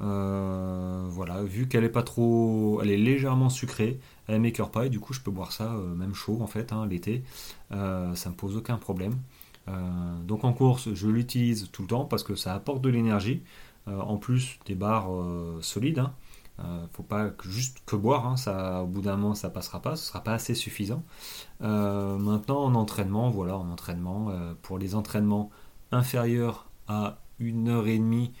Euh, 0.00 1.06
voilà, 1.08 1.42
vu 1.42 1.68
qu'elle 1.68 1.84
est 1.84 1.88
pas 1.88 2.02
trop, 2.02 2.80
elle 2.82 2.90
est 2.90 2.96
légèrement 2.96 3.48
sucrée, 3.48 3.98
elle 4.26 4.40
m'écœure 4.40 4.70
pas 4.70 4.86
et 4.86 4.90
du 4.90 5.00
coup 5.00 5.12
je 5.14 5.20
peux 5.20 5.30
boire 5.30 5.52
ça 5.52 5.72
euh, 5.72 5.94
même 5.94 6.14
chaud 6.14 6.38
en 6.42 6.46
fait 6.46 6.72
hein, 6.72 6.86
l'été, 6.86 7.24
euh, 7.72 8.14
ça 8.14 8.28
me 8.30 8.34
pose 8.34 8.56
aucun 8.56 8.76
problème. 8.76 9.14
donc 10.24 10.44
en 10.44 10.52
course 10.52 10.94
je 10.94 11.08
l'utilise 11.08 11.70
tout 11.72 11.82
le 11.82 11.88
temps 11.88 12.04
parce 12.04 12.22
que 12.22 12.34
ça 12.36 12.54
apporte 12.54 12.82
de 12.82 12.88
l'énergie, 12.88 13.42
en 13.86 14.16
plus 14.16 14.58
des 14.66 14.74
barres 14.74 15.10
solides. 15.60 16.00
Hein. 16.00 16.88
faut 16.92 17.02
pas 17.02 17.30
juste 17.42 17.82
que 17.86 17.96
boire, 17.96 18.26
hein, 18.26 18.36
ça, 18.36 18.82
au 18.82 18.86
bout 18.86 19.00
d'un 19.02 19.16
moment 19.16 19.34
ça 19.34 19.50
passera 19.50 19.80
pas, 19.82 19.96
ce 19.96 20.06
sera 20.06 20.22
pas 20.22 20.34
assez 20.34 20.54
suffisant. 20.54 21.02
maintenant 21.60 22.62
en 22.64 22.74
entraînement, 22.74 23.30
voilà, 23.30 23.56
en 23.58 23.70
entraînement, 23.70 24.30
pour 24.62 24.78
les 24.78 24.94
entraînements 24.94 25.50
inférieurs 25.90 26.68
à 26.88 27.18
une 27.40 27.68
heure 27.68 27.88
et 27.88 27.98
demie, 27.98 28.32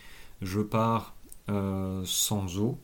je 0.42 0.60
pars 0.60 1.15
euh, 1.48 2.02
sans 2.04 2.58
eau. 2.58 2.78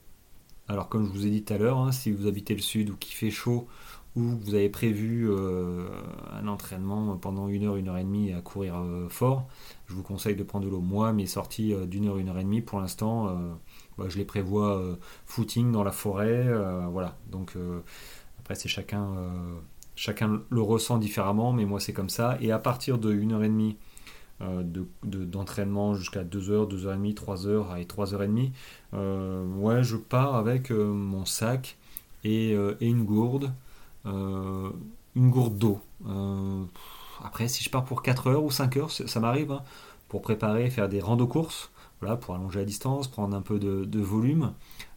Alors 0.68 0.88
comme 0.88 1.06
je 1.06 1.10
vous 1.10 1.26
ai 1.26 1.30
dit 1.30 1.42
tout 1.42 1.52
à 1.52 1.58
l'heure, 1.58 1.78
hein, 1.78 1.92
si 1.92 2.10
vous 2.10 2.26
habitez 2.26 2.54
le 2.54 2.60
sud 2.60 2.90
ou 2.90 2.96
qu'il 2.96 3.14
fait 3.14 3.30
chaud 3.30 3.66
ou 4.14 4.22
vous 4.22 4.54
avez 4.54 4.68
prévu 4.68 5.28
euh, 5.30 5.88
un 6.32 6.46
entraînement 6.46 7.16
pendant 7.16 7.48
une 7.48 7.64
heure, 7.64 7.76
une 7.76 7.88
heure 7.88 7.96
et 7.96 8.04
demie 8.04 8.32
à 8.32 8.40
courir 8.40 8.76
euh, 8.76 9.08
fort, 9.08 9.48
je 9.86 9.94
vous 9.94 10.02
conseille 10.02 10.36
de 10.36 10.42
prendre 10.42 10.66
de 10.66 10.70
l'eau. 10.70 10.80
Moi, 10.80 11.12
mes 11.12 11.26
sorties 11.26 11.74
d'une 11.86 12.06
heure, 12.06 12.18
une 12.18 12.28
heure 12.28 12.38
et 12.38 12.44
demie, 12.44 12.60
pour 12.60 12.78
l'instant, 12.78 13.34
bah, 13.96 14.04
je 14.08 14.18
les 14.18 14.24
prévois 14.24 14.82
footing 15.26 15.72
dans 15.72 15.82
la 15.82 15.92
forêt. 15.92 16.46
voilà. 16.90 17.16
Donc 17.30 17.56
après, 18.40 18.54
c'est 18.54 18.68
chacun, 18.68 19.14
chacun 19.96 20.42
le 20.50 20.60
ressent 20.60 20.98
différemment, 20.98 21.52
mais 21.52 21.64
moi 21.64 21.80
c'est 21.80 21.92
comme 21.92 22.10
ça. 22.10 22.36
Et 22.40 22.52
à 22.52 22.58
partir 22.58 22.98
de 22.98 23.12
une 23.12 23.32
heure 23.32 23.44
et 23.44 23.48
demie 23.48 23.76
euh, 24.42 24.64
d'entraînement 25.04 25.94
jusqu'à 25.94 26.24
2h, 26.24 26.68
2h30, 26.68 27.14
3h 27.14 27.80
et 27.80 27.84
3h30. 27.84 28.50
Euh, 28.94 29.46
ouais, 29.54 29.84
je 29.84 29.96
pars 29.96 30.34
avec 30.34 30.72
euh, 30.72 30.92
mon 30.92 31.24
sac 31.24 31.76
et, 32.24 32.56
une 32.80 33.04
gourde, 33.04 33.52
une 34.04 35.30
gourde 35.30 35.58
d'eau. 35.58 35.80
après, 37.22 37.48
si 37.48 37.62
je 37.62 37.70
pars 37.70 37.84
pour 37.84 38.02
4 38.02 38.30
h 38.30 38.36
ou 38.36 38.50
5 38.50 38.76
h 38.76 39.06
ça, 39.06 39.20
m'arrive, 39.20 39.52
hein, 39.52 39.62
pour 40.08 40.22
préparer, 40.22 40.70
faire 40.70 40.88
des 40.88 41.00
randos 41.00 41.26
courses, 41.26 41.70
voilà, 42.00 42.16
pour 42.16 42.34
allonger 42.34 42.60
la 42.60 42.64
distance, 42.64 43.08
prendre 43.08 43.36
un 43.36 43.42
peu 43.42 43.58
de, 43.58 44.00
volume. 44.00 44.52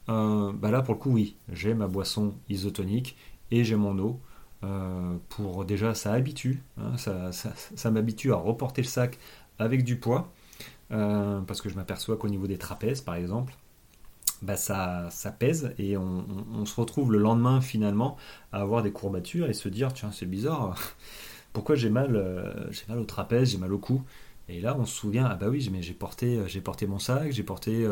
bah 0.08 0.72
là, 0.72 0.82
pour 0.82 0.96
le 0.96 1.00
coup, 1.00 1.12
oui, 1.12 1.36
j'ai 1.52 1.74
ma 1.74 1.88
boisson 1.88 2.34
isotonique 2.50 3.16
et 3.52 3.64
j'ai 3.64 3.76
mon 3.76 3.98
eau. 4.00 4.20
Euh, 4.64 5.18
pour 5.30 5.66
déjà 5.66 5.94
ça 5.94 6.14
habitue, 6.14 6.64
hein, 6.78 6.96
ça, 6.98 7.92
m'habitue 7.92 8.32
à 8.32 8.36
reporter 8.36 8.82
le 8.82 8.88
sac 8.88 9.20
avec 9.60 9.84
du 9.84 9.98
poids, 9.98 10.32
euh, 10.92 11.42
parce 11.42 11.62
que 11.62 11.70
je 11.70 11.76
m'aperçois 11.76 12.18
qu'au 12.18 12.30
niveau 12.30 12.48
des 12.48 12.58
trapèzes 12.58 13.02
par 13.02 13.16
exemple, 13.16 13.56
bah 14.42 14.56
ça, 14.56 15.10
pèse 15.38 15.74
et 15.78 15.98
on, 15.98 16.66
se 16.66 16.80
retrouve 16.80 17.12
le 17.12 17.20
lendemain 17.20 17.62
finalement 17.62 18.18
à 18.52 18.62
avoir 18.62 18.82
des 18.82 18.92
courbatures 18.92 19.50
et 19.50 19.54
se 19.54 19.70
dire 19.70 19.94
tiens 19.94 20.12
c'est 20.12 20.26
bizarre, 20.26 20.76
pourquoi 21.54 21.76
j'ai 21.76 21.90
mal, 21.90 22.16
euh, 22.16 22.72
mal 22.88 23.00
au 23.00 23.06
trapèze, 23.06 23.52
j'ai 23.52 23.58
mal 23.58 23.74
au 23.74 23.80
cou? 23.80 24.04
Et 24.48 24.62
là, 24.62 24.76
on 24.78 24.86
se 24.86 24.94
souvient, 24.96 25.26
ah 25.26 25.34
bah 25.36 25.48
oui, 25.50 25.68
mais 25.72 25.82
j'ai 25.82 25.96
porté, 25.96 26.40
j'ai 26.46 26.62
porté 26.62 26.86
mon 26.86 27.00
sac, 27.00 27.32
j'ai 27.32 27.42
porté 27.42 27.88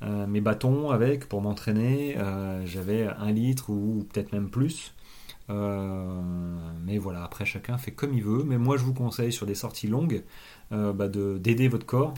mes 0.00 0.40
bâtons 0.40 0.90
avec 0.90 1.28
pour 1.28 1.42
m'entraîner. 1.42 2.16
j'avais 2.64 3.06
un 3.06 3.30
litre 3.32 3.68
ou 3.68 4.06
peut-être 4.10 4.32
même 4.32 4.48
plus. 4.48 4.94
Mais 5.48 6.98
voilà, 6.98 7.24
après 7.24 7.44
chacun 7.44 7.78
fait 7.78 7.92
comme 7.92 8.14
il 8.14 8.22
veut. 8.22 8.44
Mais 8.44 8.58
moi 8.58 8.76
je 8.76 8.84
vous 8.84 8.94
conseille 8.94 9.32
sur 9.32 9.46
des 9.46 9.54
sorties 9.54 9.88
longues 9.88 10.24
bah, 10.70 11.08
d'aider 11.08 11.68
votre 11.68 11.86
corps, 11.86 12.14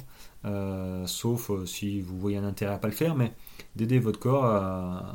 sauf 1.07 1.51
si 1.65 2.01
vous 2.01 2.19
voyez 2.19 2.37
un 2.37 2.45
intérêt 2.45 2.75
à 2.75 2.79
pas 2.79 2.89
le 2.89 2.95
faire, 2.95 3.15
mais 3.15 3.33
d'aider 3.75 3.99
votre 3.99 4.19
corps 4.19 4.45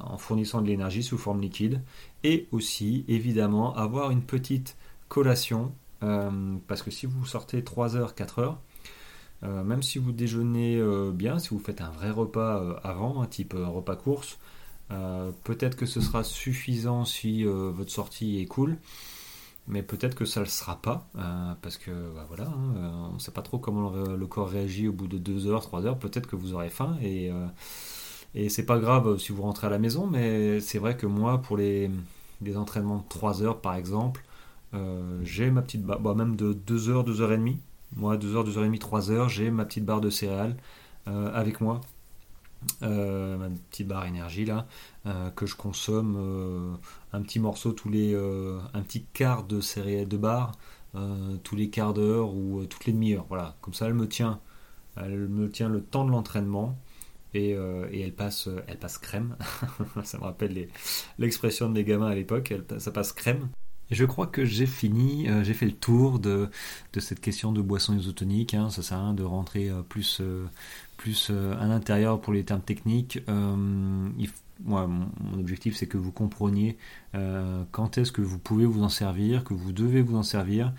en 0.05 0.17
fournissant 0.17 0.61
de 0.61 0.67
l'énergie 0.67 1.03
sous 1.03 1.17
forme 1.17 1.41
liquide. 1.41 1.81
Et 2.23 2.47
aussi, 2.51 3.05
évidemment, 3.07 3.75
avoir 3.75 4.11
une 4.11 4.21
petite 4.21 4.75
collation, 5.09 5.71
parce 5.99 6.81
que 6.81 6.91
si 6.91 7.05
vous 7.05 7.25
sortez 7.25 7.63
3 7.63 7.95
heures, 7.95 8.15
4 8.15 8.39
heures, 8.39 8.59
euh, 9.43 9.63
même 9.63 9.81
si 9.81 9.97
vous 9.97 10.11
déjeunez 10.11 10.77
euh, 10.77 11.11
bien, 11.11 11.39
si 11.39 11.49
vous 11.49 11.59
faites 11.59 11.81
un 11.81 11.89
vrai 11.89 12.11
repas 12.11 12.61
euh, 12.61 12.75
avant, 12.83 13.21
un 13.21 13.27
type 13.27 13.53
repas 13.53 13.95
course, 13.95 14.37
peut-être 15.43 15.75
que 15.75 15.85
ce 15.85 16.01
sera 16.01 16.23
suffisant 16.23 17.05
si 17.05 17.43
votre 17.43 17.91
sortie 17.91 18.39
est 18.39 18.45
cool, 18.45 18.77
mais 19.67 19.83
peut-être 19.83 20.15
que 20.15 20.25
ça 20.25 20.41
ne 20.41 20.45
le 20.45 20.49
sera 20.49 20.81
pas, 20.81 21.07
parce 21.61 21.77
que 21.77 21.91
bah, 22.13 22.25
voilà, 22.27 22.45
hein, 22.45 23.09
on 23.11 23.13
ne 23.13 23.19
sait 23.19 23.31
pas 23.31 23.41
trop 23.41 23.57
comment 23.57 23.91
le, 23.91 24.27
corps 24.27 24.49
réagit 24.49 24.87
au 24.87 24.93
bout 24.93 25.07
de 25.07 25.17
2 25.17 25.47
heures, 25.47 25.61
3 25.61 25.85
heures, 25.85 25.99
peut-être 25.99 26.27
que 26.27 26.35
vous 26.35 26.53
aurez 26.53 26.69
faim 26.69 26.97
et 27.01 27.31
et 28.33 28.47
c'est 28.47 28.65
pas 28.65 28.79
grave 28.79 29.17
si 29.17 29.33
vous 29.33 29.41
rentrez 29.41 29.67
à 29.67 29.69
la 29.69 29.79
maison, 29.79 30.07
mais 30.07 30.61
c'est 30.61 30.79
vrai 30.79 30.95
que 30.95 31.05
moi, 31.05 31.41
pour 31.41 31.57
les, 31.57 31.89
entraînements 32.55 32.97
de 32.97 33.07
3 33.09 33.43
heures 33.43 33.61
par 33.61 33.75
exemple, 33.75 34.23
j'ai 35.23 35.51
ma 35.51 35.61
petite 35.61 35.83
barre, 35.83 35.99
bah, 35.99 36.13
même 36.15 36.35
de 36.35 36.53
2 36.53 36.89
heures, 36.89 37.03
2 37.03 37.21
heures 37.21 37.33
et 37.33 37.37
demie, 37.37 37.59
moi, 37.95 38.17
2h, 38.17 38.45
2h30, 38.45 38.79
3h, 38.79 39.29
j'ai 39.29 39.51
ma 39.51 39.65
petite 39.65 39.85
barre 39.85 40.01
de 40.01 40.09
céréales 40.09 40.55
euh, 41.07 41.31
avec 41.33 41.61
moi. 41.61 41.81
Euh, 42.83 43.37
ma 43.37 43.49
petite 43.49 43.87
barre 43.87 44.05
énergie 44.05 44.45
là, 44.45 44.67
euh, 45.07 45.31
que 45.31 45.45
je 45.45 45.55
consomme 45.55 46.77
un 47.13 47.21
petit 47.21 47.39
morceau 47.39 47.71
tous 47.71 47.89
les. 47.89 48.15
un 48.15 48.81
petit 48.81 49.03
quart 49.13 49.43
de 49.43 49.61
céréales 49.61 50.07
de 50.07 50.17
barre 50.17 50.53
tous 51.43 51.55
les 51.55 51.69
quarts 51.69 51.93
d'heure 51.93 52.33
ou 52.33 52.65
toutes 52.65 52.85
les 52.85 52.93
demi-heures. 52.93 53.25
Voilà, 53.29 53.55
comme 53.61 53.73
ça 53.73 53.87
elle 53.87 53.93
me 53.93 54.07
tient. 54.07 54.39
Elle 54.97 55.29
me 55.29 55.49
tient 55.49 55.69
le 55.69 55.81
temps 55.81 56.05
de 56.05 56.11
l'entraînement. 56.11 56.77
Et, 57.33 57.51
elle 57.51 58.13
passe 58.13 58.49
elle 58.67 58.77
passe 58.77 58.97
crème 58.97 59.37
ça 60.03 60.17
me 60.17 60.23
rappelle 60.23 60.67
l'expression 61.17 61.69
de 61.69 61.73
mes 61.73 61.85
gamins 61.85 62.09
à 62.09 62.15
l'époque 62.15 62.53
ça 62.77 62.91
passe 62.91 63.13
crème 63.13 63.47
je 63.91 64.05
crois 64.05 64.25
que 64.25 64.45
j'ai 64.45 64.65
fini, 64.65 65.27
euh, 65.27 65.43
j'ai 65.43 65.53
fait 65.53 65.65
le 65.65 65.73
tour 65.73 66.19
de, 66.19 66.49
de, 66.93 66.99
cette 67.01 67.19
question 67.19 67.51
de 67.51 67.61
boisson 67.61 67.95
isotonique. 67.95 68.53
Hein, 68.53 68.69
ça 68.69 68.81
sert 68.81 68.97
à 68.97 69.01
rien 69.01 69.13
de 69.13 69.23
rentrer 69.23 69.69
euh, 69.69 69.81
plus, 69.81 70.19
euh, 70.21 70.45
plus 71.01 71.31
à 71.59 71.65
l'intérieur 71.65 72.21
pour 72.21 72.31
les 72.31 72.43
termes 72.43 72.61
techniques. 72.61 73.19
moi, 74.63 74.87
mon 74.87 75.39
objectif, 75.39 75.75
c'est 75.75 75.87
que 75.87 75.97
vous 75.97 76.11
compreniez 76.11 76.77
quand 77.71 77.97
est-ce 77.97 78.11
que 78.11 78.21
vous 78.21 78.37
pouvez 78.37 78.65
vous 78.65 78.83
en 78.83 78.89
servir, 78.89 79.43
que 79.43 79.55
vous 79.55 79.71
devez 79.71 80.03
vous 80.03 80.15
en 80.15 80.23
servir. 80.23 80.73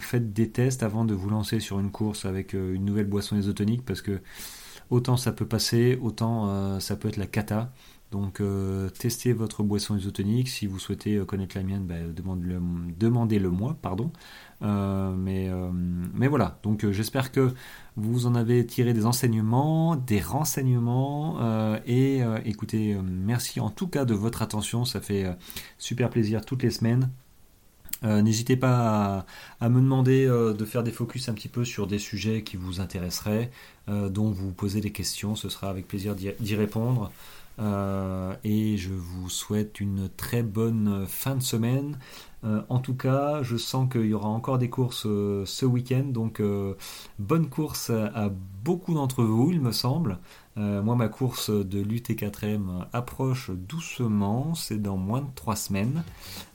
faites 0.00 0.32
des 0.32 0.48
tests 0.48 0.82
avant 0.82 1.04
de 1.04 1.12
vous 1.12 1.28
lancer 1.28 1.60
sur 1.60 1.80
une 1.80 1.90
course 1.90 2.24
avec 2.24 2.54
une 2.54 2.86
nouvelle 2.86 3.08
boisson 3.08 3.36
isotonique 3.36 3.84
parce 3.84 4.00
que 4.00 4.22
autant 4.88 5.18
ça 5.18 5.32
peut 5.32 5.46
passer, 5.46 5.98
autant 6.00 6.80
ça 6.80 6.96
peut 6.96 7.08
être 7.08 7.18
la 7.18 7.26
cata. 7.26 7.70
Donc 8.10 8.40
euh, 8.40 8.88
testez 8.88 9.32
votre 9.32 9.62
boisson 9.62 9.96
isotonique. 9.96 10.48
Si 10.48 10.66
vous 10.66 10.78
souhaitez 10.78 11.16
euh, 11.16 11.24
connaître 11.24 11.56
la 11.56 11.62
mienne, 11.62 11.86
bah, 11.86 11.96
demandez-le 12.98 13.50
moi. 13.50 13.76
Pardon. 13.82 14.10
Euh, 14.62 15.12
mais, 15.14 15.50
mais 16.14 16.26
voilà, 16.26 16.58
donc 16.62 16.90
j'espère 16.90 17.30
que 17.30 17.52
vous 17.96 18.26
en 18.26 18.34
avez 18.34 18.66
tiré 18.66 18.92
des 18.92 19.06
enseignements, 19.06 19.96
des 19.96 20.20
renseignements. 20.20 21.38
et 21.86 22.22
écoutez, 22.44 22.96
merci 23.02 23.60
en 23.60 23.70
tout 23.70 23.88
cas 23.88 24.04
de 24.04 24.14
votre 24.14 24.42
attention. 24.42 24.84
Ça 24.84 25.00
fait 25.00 25.26
super 25.78 26.10
plaisir 26.10 26.44
toutes 26.44 26.62
les 26.62 26.70
semaines. 26.70 27.10
N'hésitez 28.02 28.56
pas 28.56 29.26
à, 29.60 29.68
me 29.68 29.80
demander 29.80 30.26
de 30.26 30.64
faire 30.64 30.82
des 30.82 30.92
focus 30.92 31.28
un 31.28 31.34
petit 31.34 31.48
peu 31.48 31.64
sur 31.64 31.86
des 31.86 31.98
sujets 31.98 32.42
qui 32.42 32.56
vous 32.56 32.80
intéresseraient, 32.80 33.50
dont 33.88 34.30
vous 34.30 34.52
posez 34.52 34.80
des 34.80 34.92
questions, 34.92 35.36
ce 35.36 35.48
sera 35.48 35.70
avec 35.70 35.86
plaisir 35.86 36.16
d'y 36.16 36.54
répondre. 36.56 37.12
Euh, 37.60 38.34
et 38.44 38.76
je 38.76 38.92
vous 38.92 39.28
souhaite 39.28 39.80
une 39.80 40.08
très 40.16 40.42
bonne 40.42 41.06
fin 41.06 41.34
de 41.34 41.42
semaine. 41.42 41.98
Euh, 42.44 42.62
en 42.68 42.78
tout 42.78 42.94
cas, 42.94 43.42
je 43.42 43.56
sens 43.56 43.90
qu'il 43.90 44.06
y 44.06 44.14
aura 44.14 44.28
encore 44.28 44.58
des 44.58 44.70
courses 44.70 45.06
euh, 45.06 45.44
ce 45.44 45.66
week-end, 45.66 46.04
donc 46.04 46.40
bonne 47.18 47.48
course 47.48 47.90
à 47.90 48.30
beaucoup 48.64 48.94
d'entre 48.94 49.24
vous, 49.24 49.50
il 49.50 49.60
me 49.60 49.72
semble. 49.72 50.18
Moi, 50.56 50.96
ma 50.96 51.06
course 51.06 51.50
de 51.50 51.80
l'UT4M 51.80 52.86
approche 52.92 53.52
doucement, 53.52 54.54
c'est 54.56 54.82
dans 54.82 54.96
moins 54.96 55.20
de 55.20 55.28
3 55.36 55.54
semaines. 55.54 56.02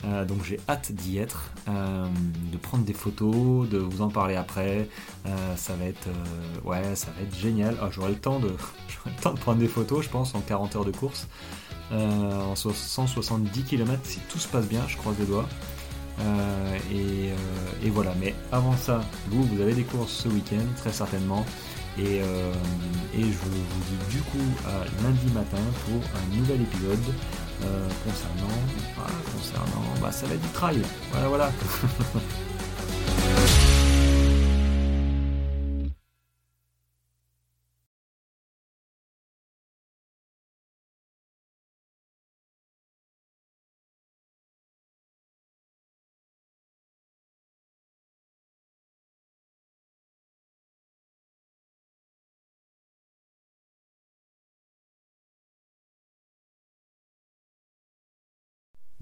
Donc 0.04 0.44
j'ai 0.44 0.60
hâte 0.68 0.92
d'y 0.92 1.20
être, 1.20 1.54
de 1.68 2.58
prendre 2.58 2.84
des 2.84 2.92
photos, 2.92 3.70
de 3.70 3.78
vous 3.78 4.02
en 4.02 4.10
parler 4.10 4.36
après. 4.36 4.89
ça 5.56 5.78
va 5.78 5.86
être 5.86 6.10
ouais, 6.66 6.96
ça 6.96 7.12
va 7.12 7.22
être 7.22 7.34
génial. 7.34 7.78
Ah, 7.82 7.88
j'aurai 7.92 8.10
le 8.10 8.16
de 8.16 8.48
le 9.06 9.22
temps 9.22 9.34
de 9.34 9.39
prendre 9.39 9.60
des 9.60 9.70
photos, 9.70 10.04
je 10.04 10.10
pense, 10.10 10.36
en 10.36 10.42
40 10.42 10.76
heures 10.76 10.86
de 10.86 10.92
course. 10.94 11.28
en 11.92 12.56
170 12.56 13.64
km 13.64 14.00
si 14.04 14.20
tout 14.30 14.40
se 14.40 14.48
passe 14.48 14.66
bien, 14.66 14.82
je 14.88 14.98
croise 14.98 15.16
les 15.20 15.26
doigts. 15.26 15.48
et, 16.92 17.30
et, 17.86 17.90
voilà, 17.90 18.14
mais 18.20 18.34
avant 18.52 18.78
ça, 18.78 19.02
vous, 19.30 19.44
vous 19.44 19.62
avez 19.62 19.74
des 19.74 19.84
courses 19.84 20.24
ce 20.24 20.28
week-end, 20.30 20.66
très 20.78 20.94
certainement. 20.94 21.46
Euh, 22.00 22.54
et, 23.16 23.22
je 23.22 23.38
vous 23.38 23.50
dis 23.50 24.16
du 24.16 24.22
coup 24.24 24.38
à 24.66 25.04
lundi 25.04 25.32
matin 25.34 25.58
pour 25.86 26.02
un 26.18 26.36
nouvel 26.36 26.62
épisode 26.62 27.00
euh, 27.64 27.88
concernant, 28.04 28.58
concernant, 29.32 29.84
bah 30.02 30.12
ça 30.12 30.26
va 30.26 30.34
être 30.34 30.42
du 30.42 30.50
trail. 30.50 30.82
Voilà, 31.12 31.28
voilà. 31.28 31.52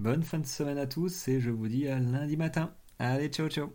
Bonne 0.02 0.24
fin 0.24 0.40
de 0.40 0.48
semaine 0.48 0.80
à 0.80 0.88
tous 0.88 1.28
et 1.28 1.40
je 1.40 1.52
vous 1.52 1.68
dis 1.68 1.88
à 1.88 2.00
lundi 2.00 2.36
matin. 2.36 2.74
Allez, 2.98 3.30
ciao 3.30 3.48
ciao 3.50 3.70